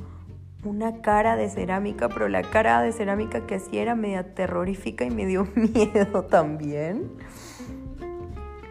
[0.65, 5.11] una cara de cerámica, pero la cara de cerámica que hacía era media terrorífica y
[5.11, 7.11] me dio miedo también.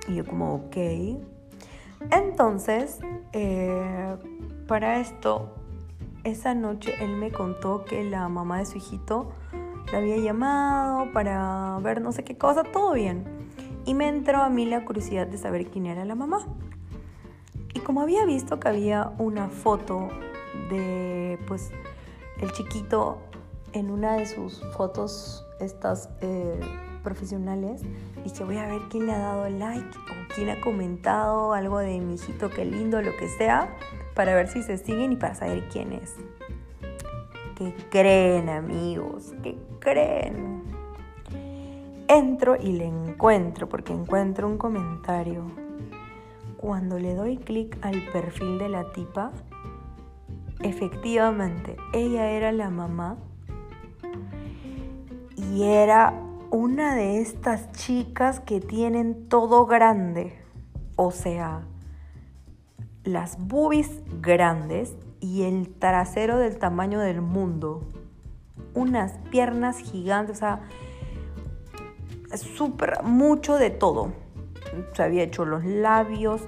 [0.07, 0.77] Y yo como, ok.
[2.09, 2.99] Entonces,
[3.33, 4.15] eh,
[4.67, 5.53] para esto,
[6.23, 9.31] esa noche él me contó que la mamá de su hijito
[9.91, 13.25] la había llamado para ver no sé qué cosa, todo bien.
[13.85, 16.47] Y me entró a mí la curiosidad de saber quién era la mamá.
[17.73, 20.09] Y como había visto que había una foto
[20.69, 21.71] de pues
[22.39, 23.19] el chiquito
[23.73, 26.59] en una de sus fotos estas eh,
[27.03, 27.81] profesionales
[28.23, 31.99] dije voy a ver quién le ha dado like o quién ha comentado algo de
[31.99, 33.75] mi hijito qué lindo lo que sea
[34.15, 36.15] para ver si se siguen y para saber quién es
[37.55, 39.33] ¿qué creen amigos?
[39.43, 40.61] ¿qué creen?
[42.11, 45.43] entro y le encuentro, porque encuentro un comentario.
[46.57, 49.31] Cuando le doy clic al perfil de la tipa,
[50.63, 53.17] efectivamente, ella era la mamá
[55.37, 56.13] y era
[56.51, 60.37] una de estas chicas que tienen todo grande.
[60.95, 61.61] O sea,
[63.03, 67.87] las boobies grandes y el trasero del tamaño del mundo.
[68.73, 70.61] Unas piernas gigantes, o sea,
[72.37, 74.13] súper, mucho de todo.
[74.93, 76.41] Se había hecho los labios,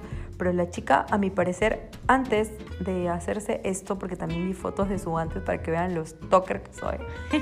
[0.44, 4.98] pero la chica, a mi parecer, antes de hacerse esto, porque también vi fotos de
[4.98, 6.98] su antes para que vean los toker que soy.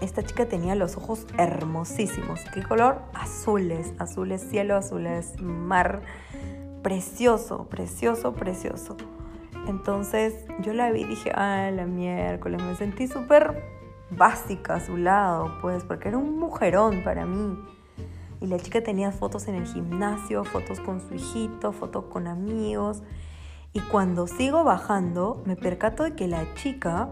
[0.00, 2.38] Esta chica tenía los ojos hermosísimos.
[2.54, 3.00] ¿Qué color?
[3.14, 6.02] Azules, azules, cielo, azules, mar.
[6.84, 8.96] Precioso, precioso, precioso.
[9.66, 13.60] Entonces yo la vi y dije, ah, la miércoles, me sentí súper
[14.10, 17.58] básica a su lado, pues, porque era un mujerón para mí.
[18.40, 23.02] Y la chica tenía fotos en el gimnasio, fotos con su hijito, fotos con amigos.
[23.72, 27.10] Y cuando sigo bajando, me percato de que la chica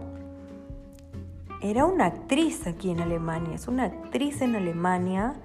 [1.61, 3.55] era una actriz aquí en Alemania.
[3.55, 5.35] Es una actriz en Alemania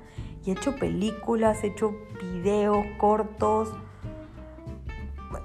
[0.45, 3.71] y ha hecho películas, ha hecho videos cortos,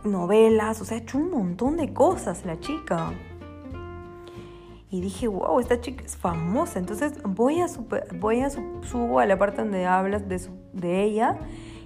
[0.04, 3.12] novelas, o sea, ha hecho un montón de cosas la chica.
[4.92, 6.80] Y dije, wow, esta chica es famosa.
[6.80, 8.50] Entonces voy a, a
[8.82, 11.38] subo a la parte donde hablas de, ella.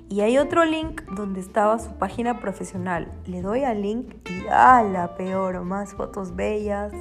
[0.09, 3.11] Y hay otro link donde estaba su página profesional.
[3.25, 5.63] Le doy al link y ¡ah, la peor!
[5.63, 6.93] Más fotos bellas.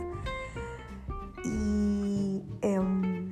[1.45, 3.31] Y em,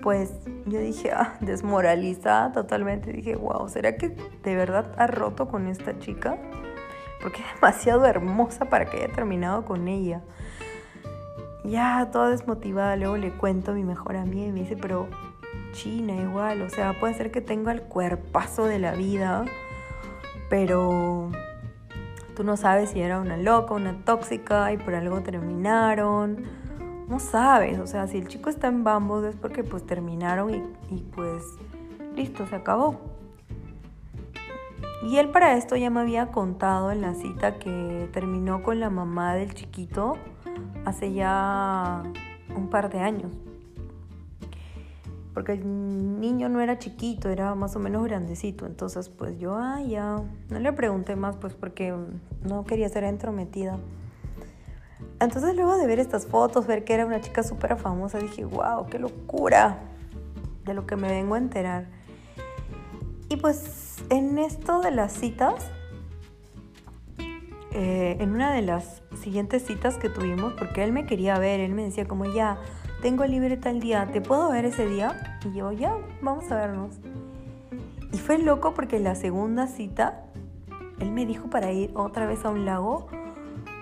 [0.00, 0.32] pues
[0.66, 3.12] yo dije, ah, desmoralizada totalmente.
[3.12, 6.38] Dije, wow, ¿será que de verdad ha roto con esta chica?
[7.20, 10.22] Porque es demasiado hermosa para que haya terminado con ella
[11.66, 15.08] ya toda desmotivada, luego le cuento a mi mejor amiga y me dice, pero
[15.72, 19.44] China igual, o sea, puede ser que tenga el cuerpazo de la vida,
[20.48, 21.30] pero
[22.34, 26.44] tú no sabes si era una loca, una tóxica y por algo terminaron.
[27.08, 30.62] No sabes, o sea, si el chico está en bambos es porque pues terminaron y,
[30.90, 31.42] y pues
[32.14, 33.00] listo, se acabó.
[35.02, 38.90] Y él para esto ya me había contado en la cita que terminó con la
[38.90, 40.16] mamá del chiquito
[40.84, 42.02] hace ya
[42.54, 43.32] un par de años.
[45.34, 48.64] Porque el niño no era chiquito, era más o menos grandecito.
[48.64, 51.94] Entonces, pues yo, ah, ya, no le pregunté más, pues porque
[52.42, 53.78] no quería ser entrometida.
[55.20, 58.86] Entonces, luego de ver estas fotos, ver que era una chica súper famosa, dije, wow,
[58.86, 59.78] qué locura
[60.64, 61.86] de lo que me vengo a enterar.
[63.28, 65.70] Y pues en esto de las citas,
[67.72, 71.74] eh, en una de las siguientes citas que tuvimos, porque él me quería ver, él
[71.74, 72.58] me decía como ya,
[73.02, 75.40] tengo libre tal día, ¿te puedo ver ese día?
[75.44, 77.00] Y yo, ya, vamos a vernos.
[78.12, 80.26] Y fue loco porque la segunda cita,
[81.00, 83.08] él me dijo para ir otra vez a un lago,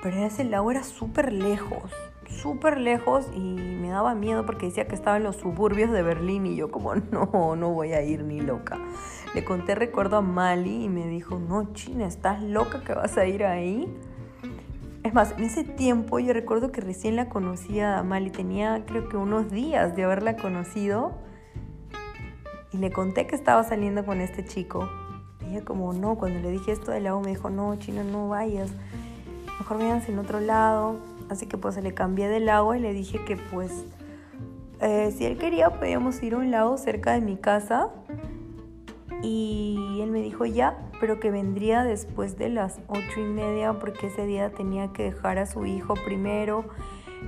[0.03, 1.93] pero ese lago era súper lejos,
[2.27, 6.47] súper lejos y me daba miedo porque decía que estaba en los suburbios de Berlín
[6.47, 8.79] y yo como, no, no voy a ir ni loca.
[9.35, 13.27] Le conté recuerdo a Mali y me dijo, no, China, ¿estás loca que vas a
[13.27, 13.95] ir ahí?
[15.05, 19.07] Es más, en ese tiempo yo recuerdo que recién la conocía a Mali, tenía creo
[19.11, 21.13] que unos días de haberla conocido
[22.73, 24.89] y le conté que estaba saliendo con este chico.
[25.43, 28.31] Y ella como, no, cuando le dije esto del lago me dijo, no, China, no
[28.31, 28.71] vayas,
[29.59, 30.97] mejor váyanse en otro lado.
[31.29, 33.85] Así que pues le cambié de lago y le dije que pues
[34.81, 37.91] eh, si él quería podíamos ir a un lago cerca de mi casa
[39.23, 44.07] y él me dijo ya, pero que vendría después de las ocho y media porque
[44.07, 46.65] ese día tenía que dejar a su hijo primero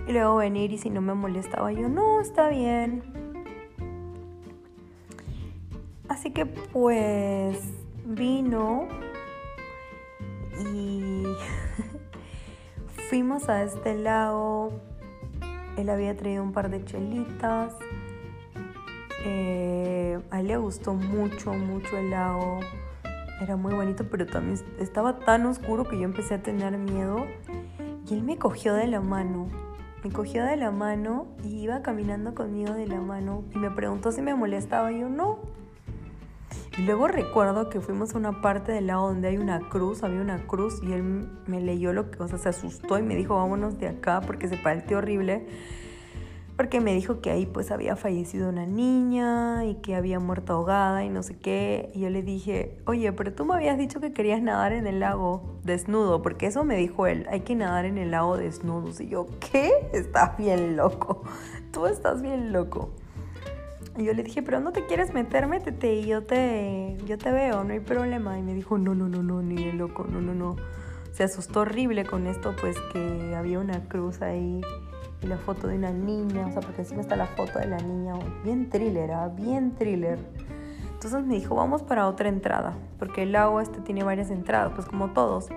[0.09, 3.03] y luego venir y si no me molestaba yo, no, está bien.
[6.09, 7.59] Así que pues
[8.07, 8.89] vino
[10.73, 11.25] y
[13.11, 14.73] fuimos a este lago.
[15.77, 17.75] Él había traído un par de chelitas
[19.23, 22.61] eh, a él le gustó mucho, mucho el lago.
[23.41, 27.27] Era muy bonito, pero también estaba tan oscuro que yo empecé a tener miedo.
[28.09, 29.49] Y él me cogió de la mano.
[30.03, 33.45] Me cogió de la mano y iba caminando conmigo de la mano.
[33.55, 34.91] Y me preguntó si me molestaba.
[34.93, 35.39] Y yo no.
[36.79, 40.21] Y luego recuerdo que fuimos a una parte del lago donde hay una cruz, había
[40.21, 43.35] una cruz y él me leyó lo que, o sea, se asustó y me dijo,
[43.35, 45.47] vámonos de acá porque se pareció horrible
[46.57, 51.05] porque me dijo que ahí pues había fallecido una niña y que había muerto ahogada
[51.05, 51.91] y no sé qué.
[51.95, 55.01] Y yo le dije, oye, pero tú me habías dicho que querías nadar en el
[55.01, 58.91] lago desnudo, porque eso me dijo él, hay que nadar en el lago desnudo.
[58.99, 59.71] Y yo, ¿qué?
[59.93, 61.23] Estás bien loco,
[61.73, 62.91] tú estás bien loco.
[63.99, 67.33] Y yo le dije, pero no te quieres meter, métete y yo te, yo te
[67.33, 68.39] veo, no hay problema.
[68.39, 70.57] Y me dijo, no, no, no, no, ni de loco, no, no, no.
[71.13, 74.61] Se asustó horrible con esto, pues que había una cruz ahí
[75.23, 77.79] y la foto de una niña, o sea, porque encima está la foto de la
[77.79, 78.15] niña,
[78.45, 79.29] bien thriller, ¿ah?
[79.29, 80.19] bien thriller.
[80.93, 84.87] Entonces me dijo, vamos para otra entrada, porque el lago este tiene varias entradas, pues
[84.87, 85.49] como todos.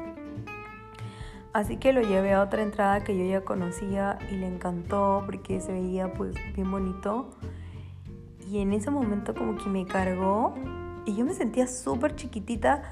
[1.51, 5.59] Así que lo llevé a otra entrada que yo ya conocía y le encantó porque
[5.61, 7.29] se veía pues bien bonito.
[8.47, 10.53] Y en ese momento como que me cargó
[11.05, 12.83] y yo me sentía súper chiquitita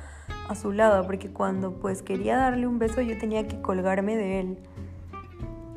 [0.50, 4.40] a su lado porque cuando pues quería darle un beso yo tenía que colgarme de
[4.40, 4.58] él.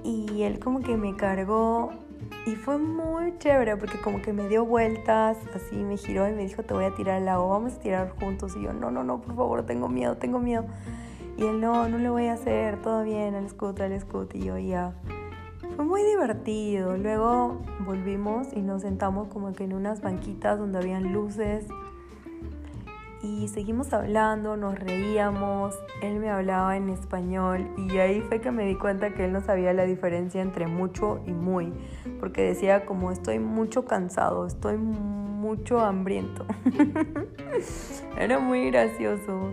[0.05, 1.91] Y él como que me cargó
[2.47, 6.43] y fue muy chévere porque como que me dio vueltas, así me giró y me
[6.43, 8.57] dijo te voy a tirar al lago, vamos a tirar juntos.
[8.57, 10.65] Y yo no, no, no, por favor, tengo miedo, tengo miedo.
[11.37, 14.35] Y él no, no le voy a hacer, todo bien, al scoot, al scoot.
[14.35, 14.95] Y yo ya.
[15.77, 16.97] Fue muy divertido.
[16.97, 21.67] Luego volvimos y nos sentamos como que en unas banquitas donde habían luces
[23.23, 28.65] y seguimos hablando, nos reíamos, él me hablaba en español y ahí fue que me
[28.65, 31.73] di cuenta que él no sabía la diferencia entre mucho y muy,
[32.19, 36.47] porque decía como estoy mucho cansado, estoy mucho hambriento.
[38.19, 39.53] Era muy gracioso.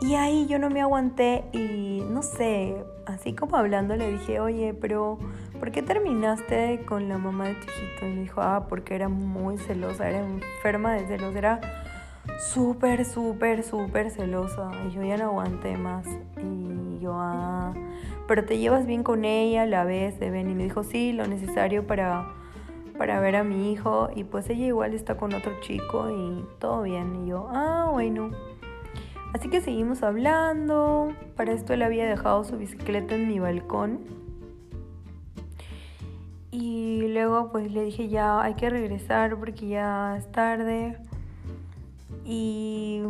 [0.00, 2.76] Y ahí yo no me aguanté y no sé,
[3.06, 5.18] así como hablando le dije, oye, pero
[5.58, 8.06] ¿por qué terminaste con la mamá de tu hijito?
[8.06, 11.60] Y me dijo, ah, porque era muy celosa, era enferma de celos, era
[12.38, 14.70] súper, súper, súper celosa.
[14.86, 16.06] Y yo ya no aguanté más.
[16.42, 17.72] Y yo, ah,
[18.26, 20.50] pero te llevas bien con ella, la ves, se ven.
[20.50, 22.28] Y me dijo, sí, lo necesario para,
[22.98, 24.10] para ver a mi hijo.
[24.14, 27.24] Y pues ella igual está con otro chico y todo bien.
[27.24, 28.30] Y yo, ah, bueno.
[29.34, 31.12] Así que seguimos hablando.
[31.36, 34.00] Para esto él había dejado su bicicleta en mi balcón.
[36.50, 40.96] Y luego pues le dije ya hay que regresar porque ya es tarde.
[42.28, 43.02] Y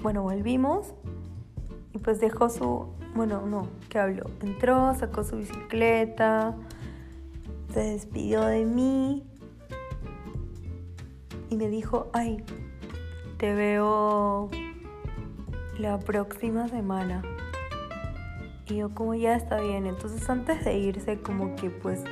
[0.00, 0.94] bueno, volvimos
[1.92, 4.24] y pues dejó su, bueno, no, ¿qué habló?
[4.40, 6.56] Entró, sacó su bicicleta,
[7.74, 9.22] se despidió de mí
[11.50, 12.42] y me dijo, ay,
[13.36, 14.48] te veo
[15.78, 17.22] la próxima semana.
[18.66, 22.02] Y yo como ya está bien, entonces antes de irse como que pues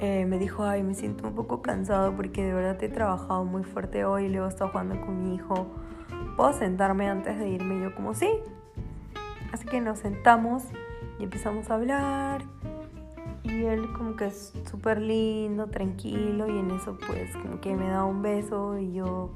[0.00, 3.62] eh, me dijo, ay, me siento un poco cansado porque de verdad he trabajado muy
[3.62, 5.66] fuerte hoy luego he estado jugando con mi hijo.
[6.36, 7.76] ¿Puedo sentarme antes de irme?
[7.76, 8.28] Y yo como, sí.
[9.52, 10.64] Así que nos sentamos
[11.18, 12.42] y empezamos a hablar.
[13.44, 17.88] Y él como que es súper lindo, tranquilo y en eso pues como que me
[17.88, 19.30] da un beso y yo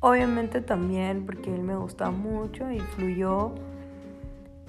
[0.00, 3.52] obviamente también porque él me gusta mucho y fluyó.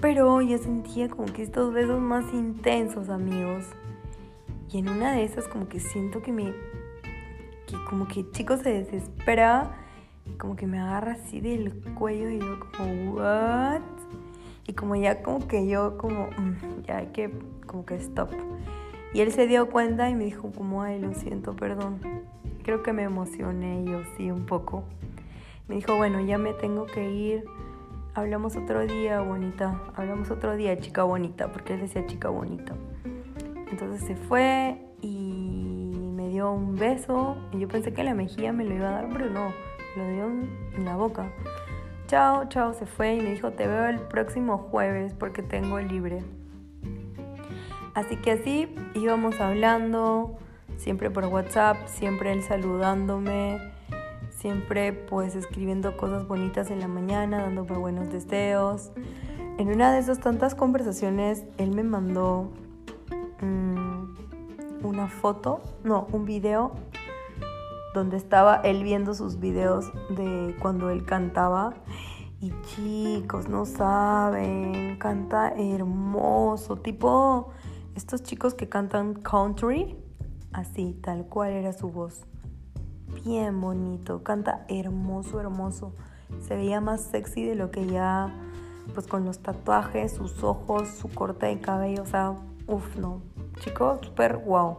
[0.00, 3.66] Pero yo sentía como que estos besos más intensos, amigos.
[4.72, 6.54] Y en una de esas como que siento que me...
[7.66, 9.76] Que como que chico se desespera,
[10.38, 13.82] como que me agarra así del cuello y yo como, ¿what?
[14.66, 17.30] Y como ya como que yo como, mm, ya hay que
[17.66, 18.30] como que stop.
[19.12, 22.00] Y él se dio cuenta y me dijo como, ay, lo siento, perdón.
[22.62, 24.84] Creo que me emocioné yo sí un poco.
[25.68, 27.44] Me dijo, bueno, ya me tengo que ir.
[28.14, 29.80] Hablamos otro día, bonita.
[29.94, 32.74] Hablamos otro día, chica bonita, porque él decía chica bonita.
[33.72, 37.36] Entonces se fue y me dio un beso.
[37.52, 39.52] Y yo pensé que la mejilla me lo iba a dar, pero no,
[39.96, 41.32] lo dio en la boca.
[42.06, 46.22] Chao, chao, se fue y me dijo, te veo el próximo jueves porque tengo libre.
[47.94, 50.36] Así que así íbamos hablando,
[50.76, 53.58] siempre por WhatsApp, siempre él saludándome,
[54.30, 58.92] siempre pues escribiendo cosas bonitas en la mañana, dándome buenos deseos.
[59.56, 62.50] En una de esas tantas conversaciones, él me mandó
[63.42, 66.72] Mm, una foto, no, un video
[67.94, 71.74] donde estaba él viendo sus videos de cuando él cantaba.
[72.40, 77.50] Y chicos, no saben, canta hermoso, tipo
[77.94, 79.96] estos chicos que cantan country,
[80.52, 82.24] así, tal cual era su voz.
[83.24, 85.92] Bien bonito, canta hermoso, hermoso.
[86.40, 88.34] Se veía más sexy de lo que ya,
[88.94, 92.34] pues con los tatuajes, sus ojos, su corte de cabello, o sea,
[92.66, 93.20] uff, no,
[93.62, 94.78] chico súper wow.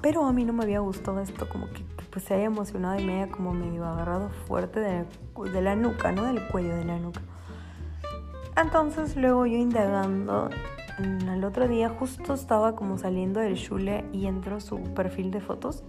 [0.00, 3.04] Pero a mí no me había gustado esto, como que, pues se haya emocionado y
[3.04, 5.04] me haya como medio agarrado fuerte de,
[5.52, 6.24] de la nuca, ¿no?
[6.24, 7.20] Del cuello de la nuca.
[8.56, 10.50] Entonces luego yo indagando,
[11.28, 15.84] al otro día justo estaba como saliendo del shule y entró su perfil de fotos.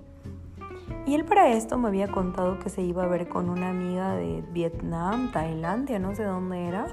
[1.06, 4.16] Y él para esto me había contado que se iba a ver con una amiga
[4.16, 6.88] de Vietnam, Tailandia, no sé dónde era,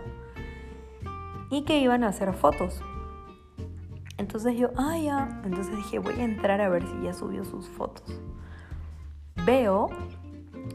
[1.51, 2.83] y que iban a hacer fotos.
[4.21, 5.41] Entonces yo, ah, ya.
[5.45, 8.21] Entonces dije, voy a entrar a ver si ya subió sus fotos.
[9.47, 9.89] Veo,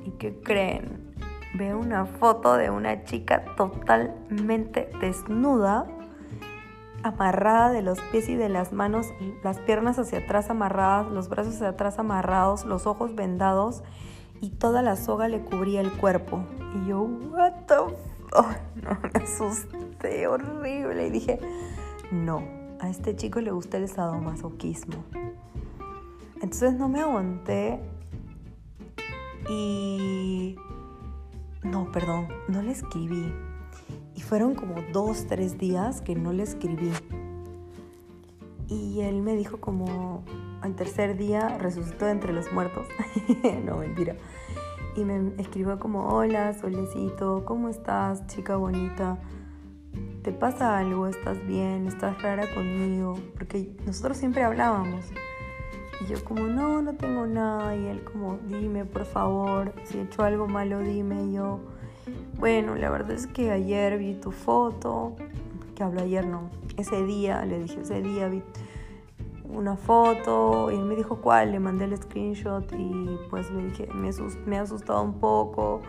[0.04, 1.14] ¿y qué creen?
[1.54, 5.86] Veo una foto de una chica totalmente desnuda,
[7.04, 11.54] amarrada de los pies y de las manos, las piernas hacia atrás amarradas, los brazos
[11.54, 13.84] hacia atrás amarrados, los ojos vendados
[14.41, 16.43] y toda la soga le cubría el cuerpo.
[16.74, 17.76] Y yo, what the
[18.32, 18.58] fuck?
[18.76, 21.39] no, me asusté horrible y dije,
[22.10, 25.04] no a este chico le gusta el sadomasoquismo.
[26.36, 27.80] Entonces no me aguanté
[29.50, 30.56] y...
[31.64, 33.34] No, perdón, no le escribí.
[34.16, 36.92] Y fueron como dos, tres días que no le escribí.
[38.68, 40.24] Y él me dijo como
[40.62, 42.88] al tercer día resucitó entre los muertos.
[43.66, 44.16] no, mentira.
[44.96, 49.18] Y me escribió como, hola, solecito, ¿cómo estás, chica bonita?
[50.26, 51.05] ¿Te pasa algo?
[51.05, 51.86] ¿Estás bien?
[51.86, 53.13] ¿Estás rara conmigo?
[53.38, 55.05] Porque nosotros siempre hablábamos.
[56.01, 57.76] Y yo como, no, no tengo nada.
[57.76, 61.26] Y él como, dime, por favor, si he hecho algo malo, dime.
[61.26, 61.59] Y yo,
[62.39, 65.15] bueno, la verdad es que ayer vi tu foto.
[65.76, 66.49] Que hablo ayer, no.
[66.76, 68.41] Ese día, le dije, ese día vi
[69.47, 70.71] una foto.
[70.71, 71.51] Y él me dijo cuál.
[71.51, 74.09] Le mandé el screenshot y pues le dije, me,
[74.47, 75.82] me ha asustado un poco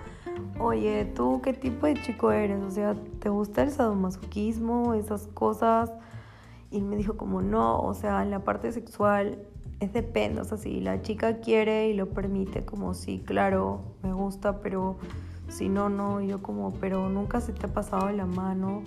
[0.58, 2.62] oye, ¿tú qué tipo de chico eres?
[2.62, 5.92] O sea, ¿te gusta el sadomasoquismo, esas cosas?
[6.70, 9.38] Y me dijo como, no, o sea, en la parte sexual
[9.80, 14.12] es depende, o sea, si la chica quiere y lo permite, como sí, claro, me
[14.12, 14.96] gusta, pero
[15.48, 18.82] si no, no, yo como, pero nunca se te ha pasado la mano.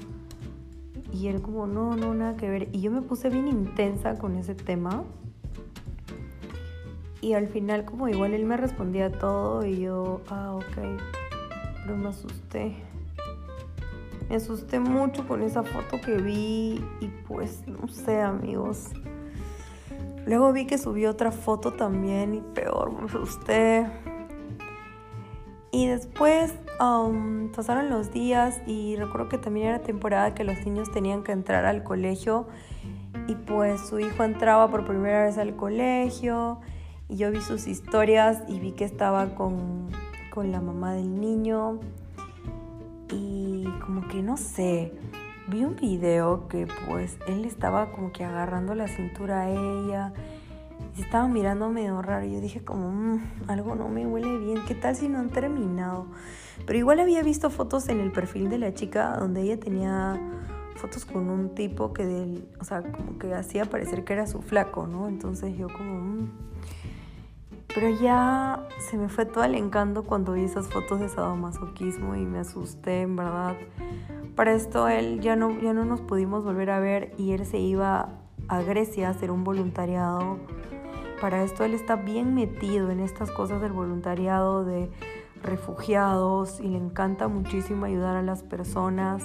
[1.12, 2.70] Y él como, no, no, nada que ver.
[2.72, 5.04] Y yo me puse bien intensa con ese tema.
[7.22, 11.29] Y al final como igual él me respondía todo y yo, ah, ok
[11.96, 12.76] me asusté.
[14.30, 18.90] Me asusté mucho con esa foto que vi y pues no sé amigos.
[20.26, 23.88] Luego vi que subió otra foto también y peor, me asusté.
[25.72, 30.92] Y después um, pasaron los días y recuerdo que también era temporada que los niños
[30.92, 32.48] tenían que entrar al colegio
[33.28, 36.60] y pues su hijo entraba por primera vez al colegio
[37.08, 39.88] y yo vi sus historias y vi que estaba con
[40.30, 41.80] con la mamá del niño
[43.12, 44.94] y como que no sé,
[45.48, 50.14] vi un video que pues él estaba como que agarrando la cintura a ella
[50.94, 54.60] y se estaba mirando medio raro yo dije como mm, algo no me huele bien,
[54.68, 56.08] ¿qué tal si no han terminado?
[56.66, 60.20] Pero igual había visto fotos en el perfil de la chica donde ella tenía
[60.76, 64.42] fotos con un tipo que del, o sea, como que hacía parecer que era su
[64.42, 65.08] flaco, ¿no?
[65.08, 66.32] Entonces yo como mm,
[67.74, 72.26] pero ya se me fue todo el encanto cuando vi esas fotos de sadomasoquismo y
[72.26, 73.56] me asusté, en verdad.
[74.36, 77.60] Para esto él ya no, ya no nos pudimos volver a ver y él se
[77.60, 78.10] iba
[78.48, 80.40] a Grecia a hacer un voluntariado.
[81.22, 84.90] Para esto él está bien metido en estas cosas del voluntariado de
[85.44, 89.24] refugiados y le encanta muchísimo ayudar a las personas.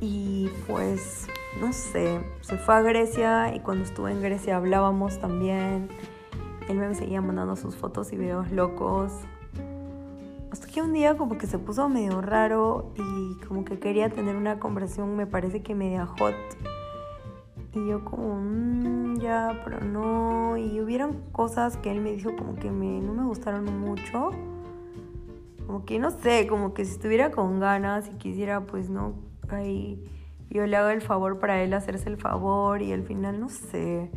[0.00, 1.26] Y pues
[1.58, 5.88] no sé, se fue a Grecia y cuando estuve en Grecia hablábamos también.
[6.68, 9.12] Él me seguía mandando sus fotos y videos locos.
[10.52, 14.36] Hasta que un día como que se puso medio raro y como que quería tener
[14.36, 16.34] una conversación, me parece que media hot.
[17.74, 20.56] Y yo como, mmm, ya, pero no.
[20.56, 24.30] Y hubieron cosas que él me dijo como que me, no me gustaron mucho.
[25.66, 29.14] Como que no sé, como que si estuviera con ganas y quisiera pues no,
[29.48, 30.04] ahí
[30.50, 34.10] yo le hago el favor para él hacerse el favor y al final no sé.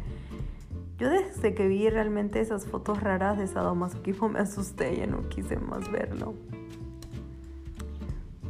[0.97, 5.57] Yo desde que vi realmente esas fotos raras de sadomasoquismo me asusté, ya no quise
[5.57, 6.33] más verlo.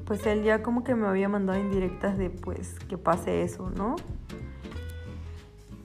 [0.06, 3.96] Pues él ya como que me había mandado indirectas de pues que pase eso, ¿no?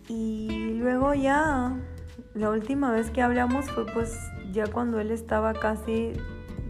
[0.08, 1.76] Y luego ya,
[2.34, 4.18] la última vez que hablamos fue pues
[4.52, 6.12] ya cuando él estaba casi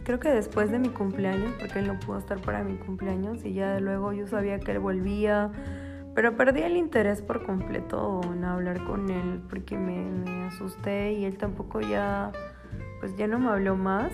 [0.09, 3.53] creo que después de mi cumpleaños, porque él no pudo estar para mi cumpleaños y
[3.53, 5.51] ya luego yo sabía que él volvía,
[6.15, 11.37] pero perdí el interés por completo en hablar con él porque me, asusté y él
[11.37, 12.33] tampoco ya,
[13.01, 14.11] pues ya no me habló más.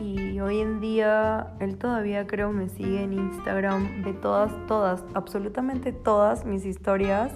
[0.00, 5.92] Y hoy en día él todavía creo me sigue en Instagram, ve todas, todas, absolutamente
[5.92, 7.32] todas mis historias,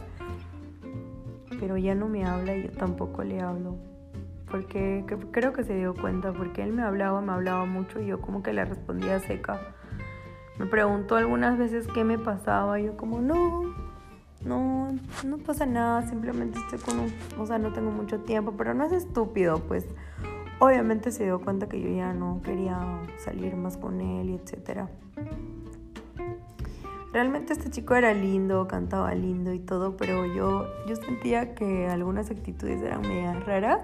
[1.61, 3.94] pero ya no me habla y yo tampoco le hablo
[4.55, 8.21] porque creo que se dio cuenta, porque él me hablaba, me hablaba mucho y yo
[8.21, 9.61] como que le respondía seca.
[10.61, 13.75] Me preguntó algunas veces qué me pasaba y yo como, no,
[14.45, 14.97] no,
[15.27, 18.85] no pasa nada, simplemente estoy con un, o sea, no tengo mucho tiempo, pero no
[18.85, 19.89] es estúpido, pues
[20.61, 22.79] obviamente se dio cuenta que yo ya no quería
[23.25, 24.89] salir más con él y etcétera.
[27.13, 32.31] Realmente este chico era lindo, cantaba lindo y todo, pero yo, yo sentía que algunas
[32.31, 33.81] actitudes eran medio raras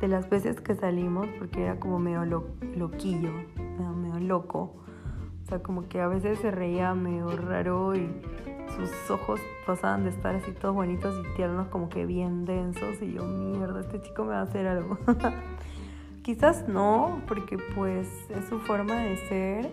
[0.00, 2.24] de las veces que salimos, porque era como medio
[2.76, 4.74] loquillo, medio, loco.
[5.44, 8.10] O sea, como que a veces se reía medio raro y
[8.76, 13.00] sus ojos pasaban de estar así todos bonitos y tiernos, como que bien densos.
[13.00, 14.98] Y yo, mierda, este chico me va a hacer algo.
[16.22, 19.70] Quizás no, porque pues es su forma de ser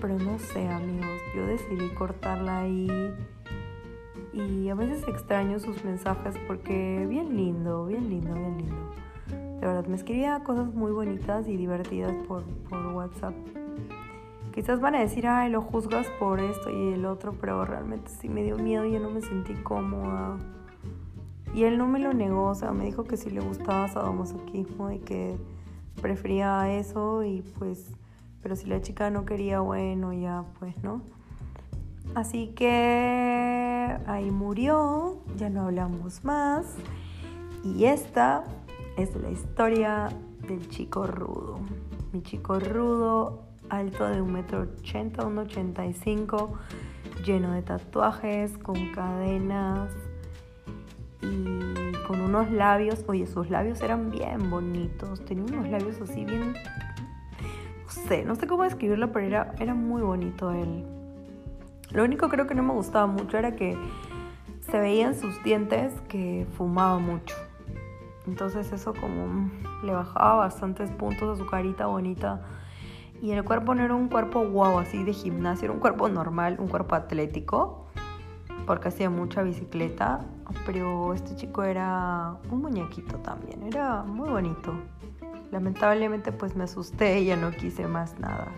[0.00, 3.14] pero no sé, amigos, yo decidí cortarla ahí.
[4.32, 8.92] Y a veces extraño sus mensajes porque bien lindo, bien lindo, bien lindo.
[9.60, 13.34] De verdad, me escribía cosas muy bonitas y divertidas por, por WhatsApp.
[14.54, 18.28] Quizás van a decir, ay, lo juzgas por esto y el otro, pero realmente sí
[18.28, 20.38] me dio miedo y yo no me sentí cómoda.
[21.54, 24.90] Y él no me lo negó, o sea, me dijo que sí le gustaba sadomasoquismo
[24.90, 25.36] y que
[26.00, 27.96] prefería eso y pues
[28.46, 31.02] pero si la chica no quería, bueno, ya pues, ¿no?
[32.14, 36.64] Así que ahí murió, ya no hablamos más.
[37.64, 38.44] Y esta
[38.96, 40.08] es la historia
[40.48, 41.60] del chico rudo.
[42.12, 46.54] Mi chico rudo, alto de un metro ochenta, un ochenta y cinco,
[47.24, 49.90] lleno de tatuajes, con cadenas
[51.20, 53.04] y con unos labios.
[53.06, 55.24] Oye, sus labios eran bien bonitos.
[55.24, 56.54] Tenía unos labios así bien
[57.88, 60.84] sé, no sé cómo describirlo, pero era, era muy bonito él.
[61.90, 63.76] Lo único creo que no me gustaba mucho era que
[64.60, 67.34] se veían sus dientes que fumaba mucho.
[68.26, 69.50] Entonces eso como
[69.84, 72.42] le bajaba bastantes puntos a su carita bonita.
[73.22, 76.56] Y el cuerpo no era un cuerpo guau así de gimnasio, era un cuerpo normal,
[76.58, 77.86] un cuerpo atlético,
[78.66, 80.20] porque hacía mucha bicicleta.
[80.66, 84.74] Pero este chico era un muñequito también, era muy bonito.
[85.50, 88.48] Lamentablemente pues me asusté y ya no quise más nada.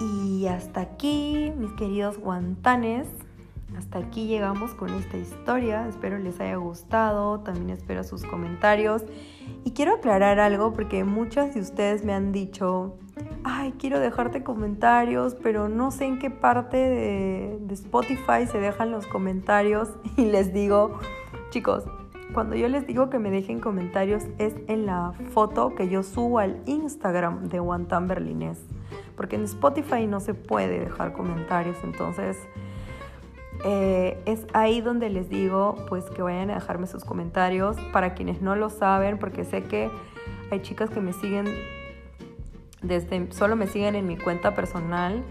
[0.00, 3.08] Y hasta aquí, mis queridos guantanes,
[3.74, 5.86] hasta aquí llegamos con esta historia.
[5.88, 9.02] Espero les haya gustado, también espero sus comentarios.
[9.64, 12.96] Y quiero aclarar algo porque muchas de ustedes me han dicho,
[13.44, 19.06] ay, quiero dejarte comentarios, pero no sé en qué parte de, Spotify se dejan los
[19.06, 19.90] comentarios.
[20.16, 20.98] Y les digo,
[21.50, 21.84] chicos,
[22.32, 26.38] cuando yo les digo que me dejen comentarios es en la foto que yo subo
[26.38, 28.58] al Instagram de Wantan Berlinés.
[29.16, 31.76] Porque en Spotify no se puede dejar comentarios.
[31.82, 32.36] Entonces
[33.68, 37.76] eh, es ahí donde les digo pues que vayan a dejarme sus comentarios.
[37.92, 39.90] Para quienes no lo saben, porque sé que
[40.52, 41.46] hay chicas que me siguen
[42.80, 45.24] desde, solo me siguen en mi cuenta personal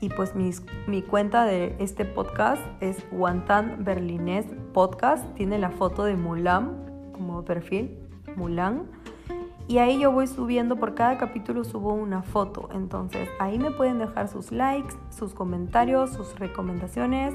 [0.00, 5.24] y pues mi cuenta de este podcast es Wantan Berlinés Podcast.
[5.34, 8.00] Tiene la foto de Mulan como perfil,
[8.34, 8.88] Mulan.
[9.68, 12.68] Y ahí yo voy subiendo, por cada capítulo subo una foto.
[12.72, 17.32] Entonces ahí me pueden dejar sus likes, sus comentarios, sus recomendaciones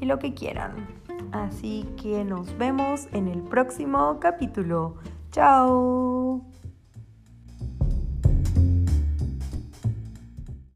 [0.00, 0.86] y lo que quieran.
[1.32, 4.96] Así que nos vemos en el próximo capítulo.
[5.32, 6.42] Chao.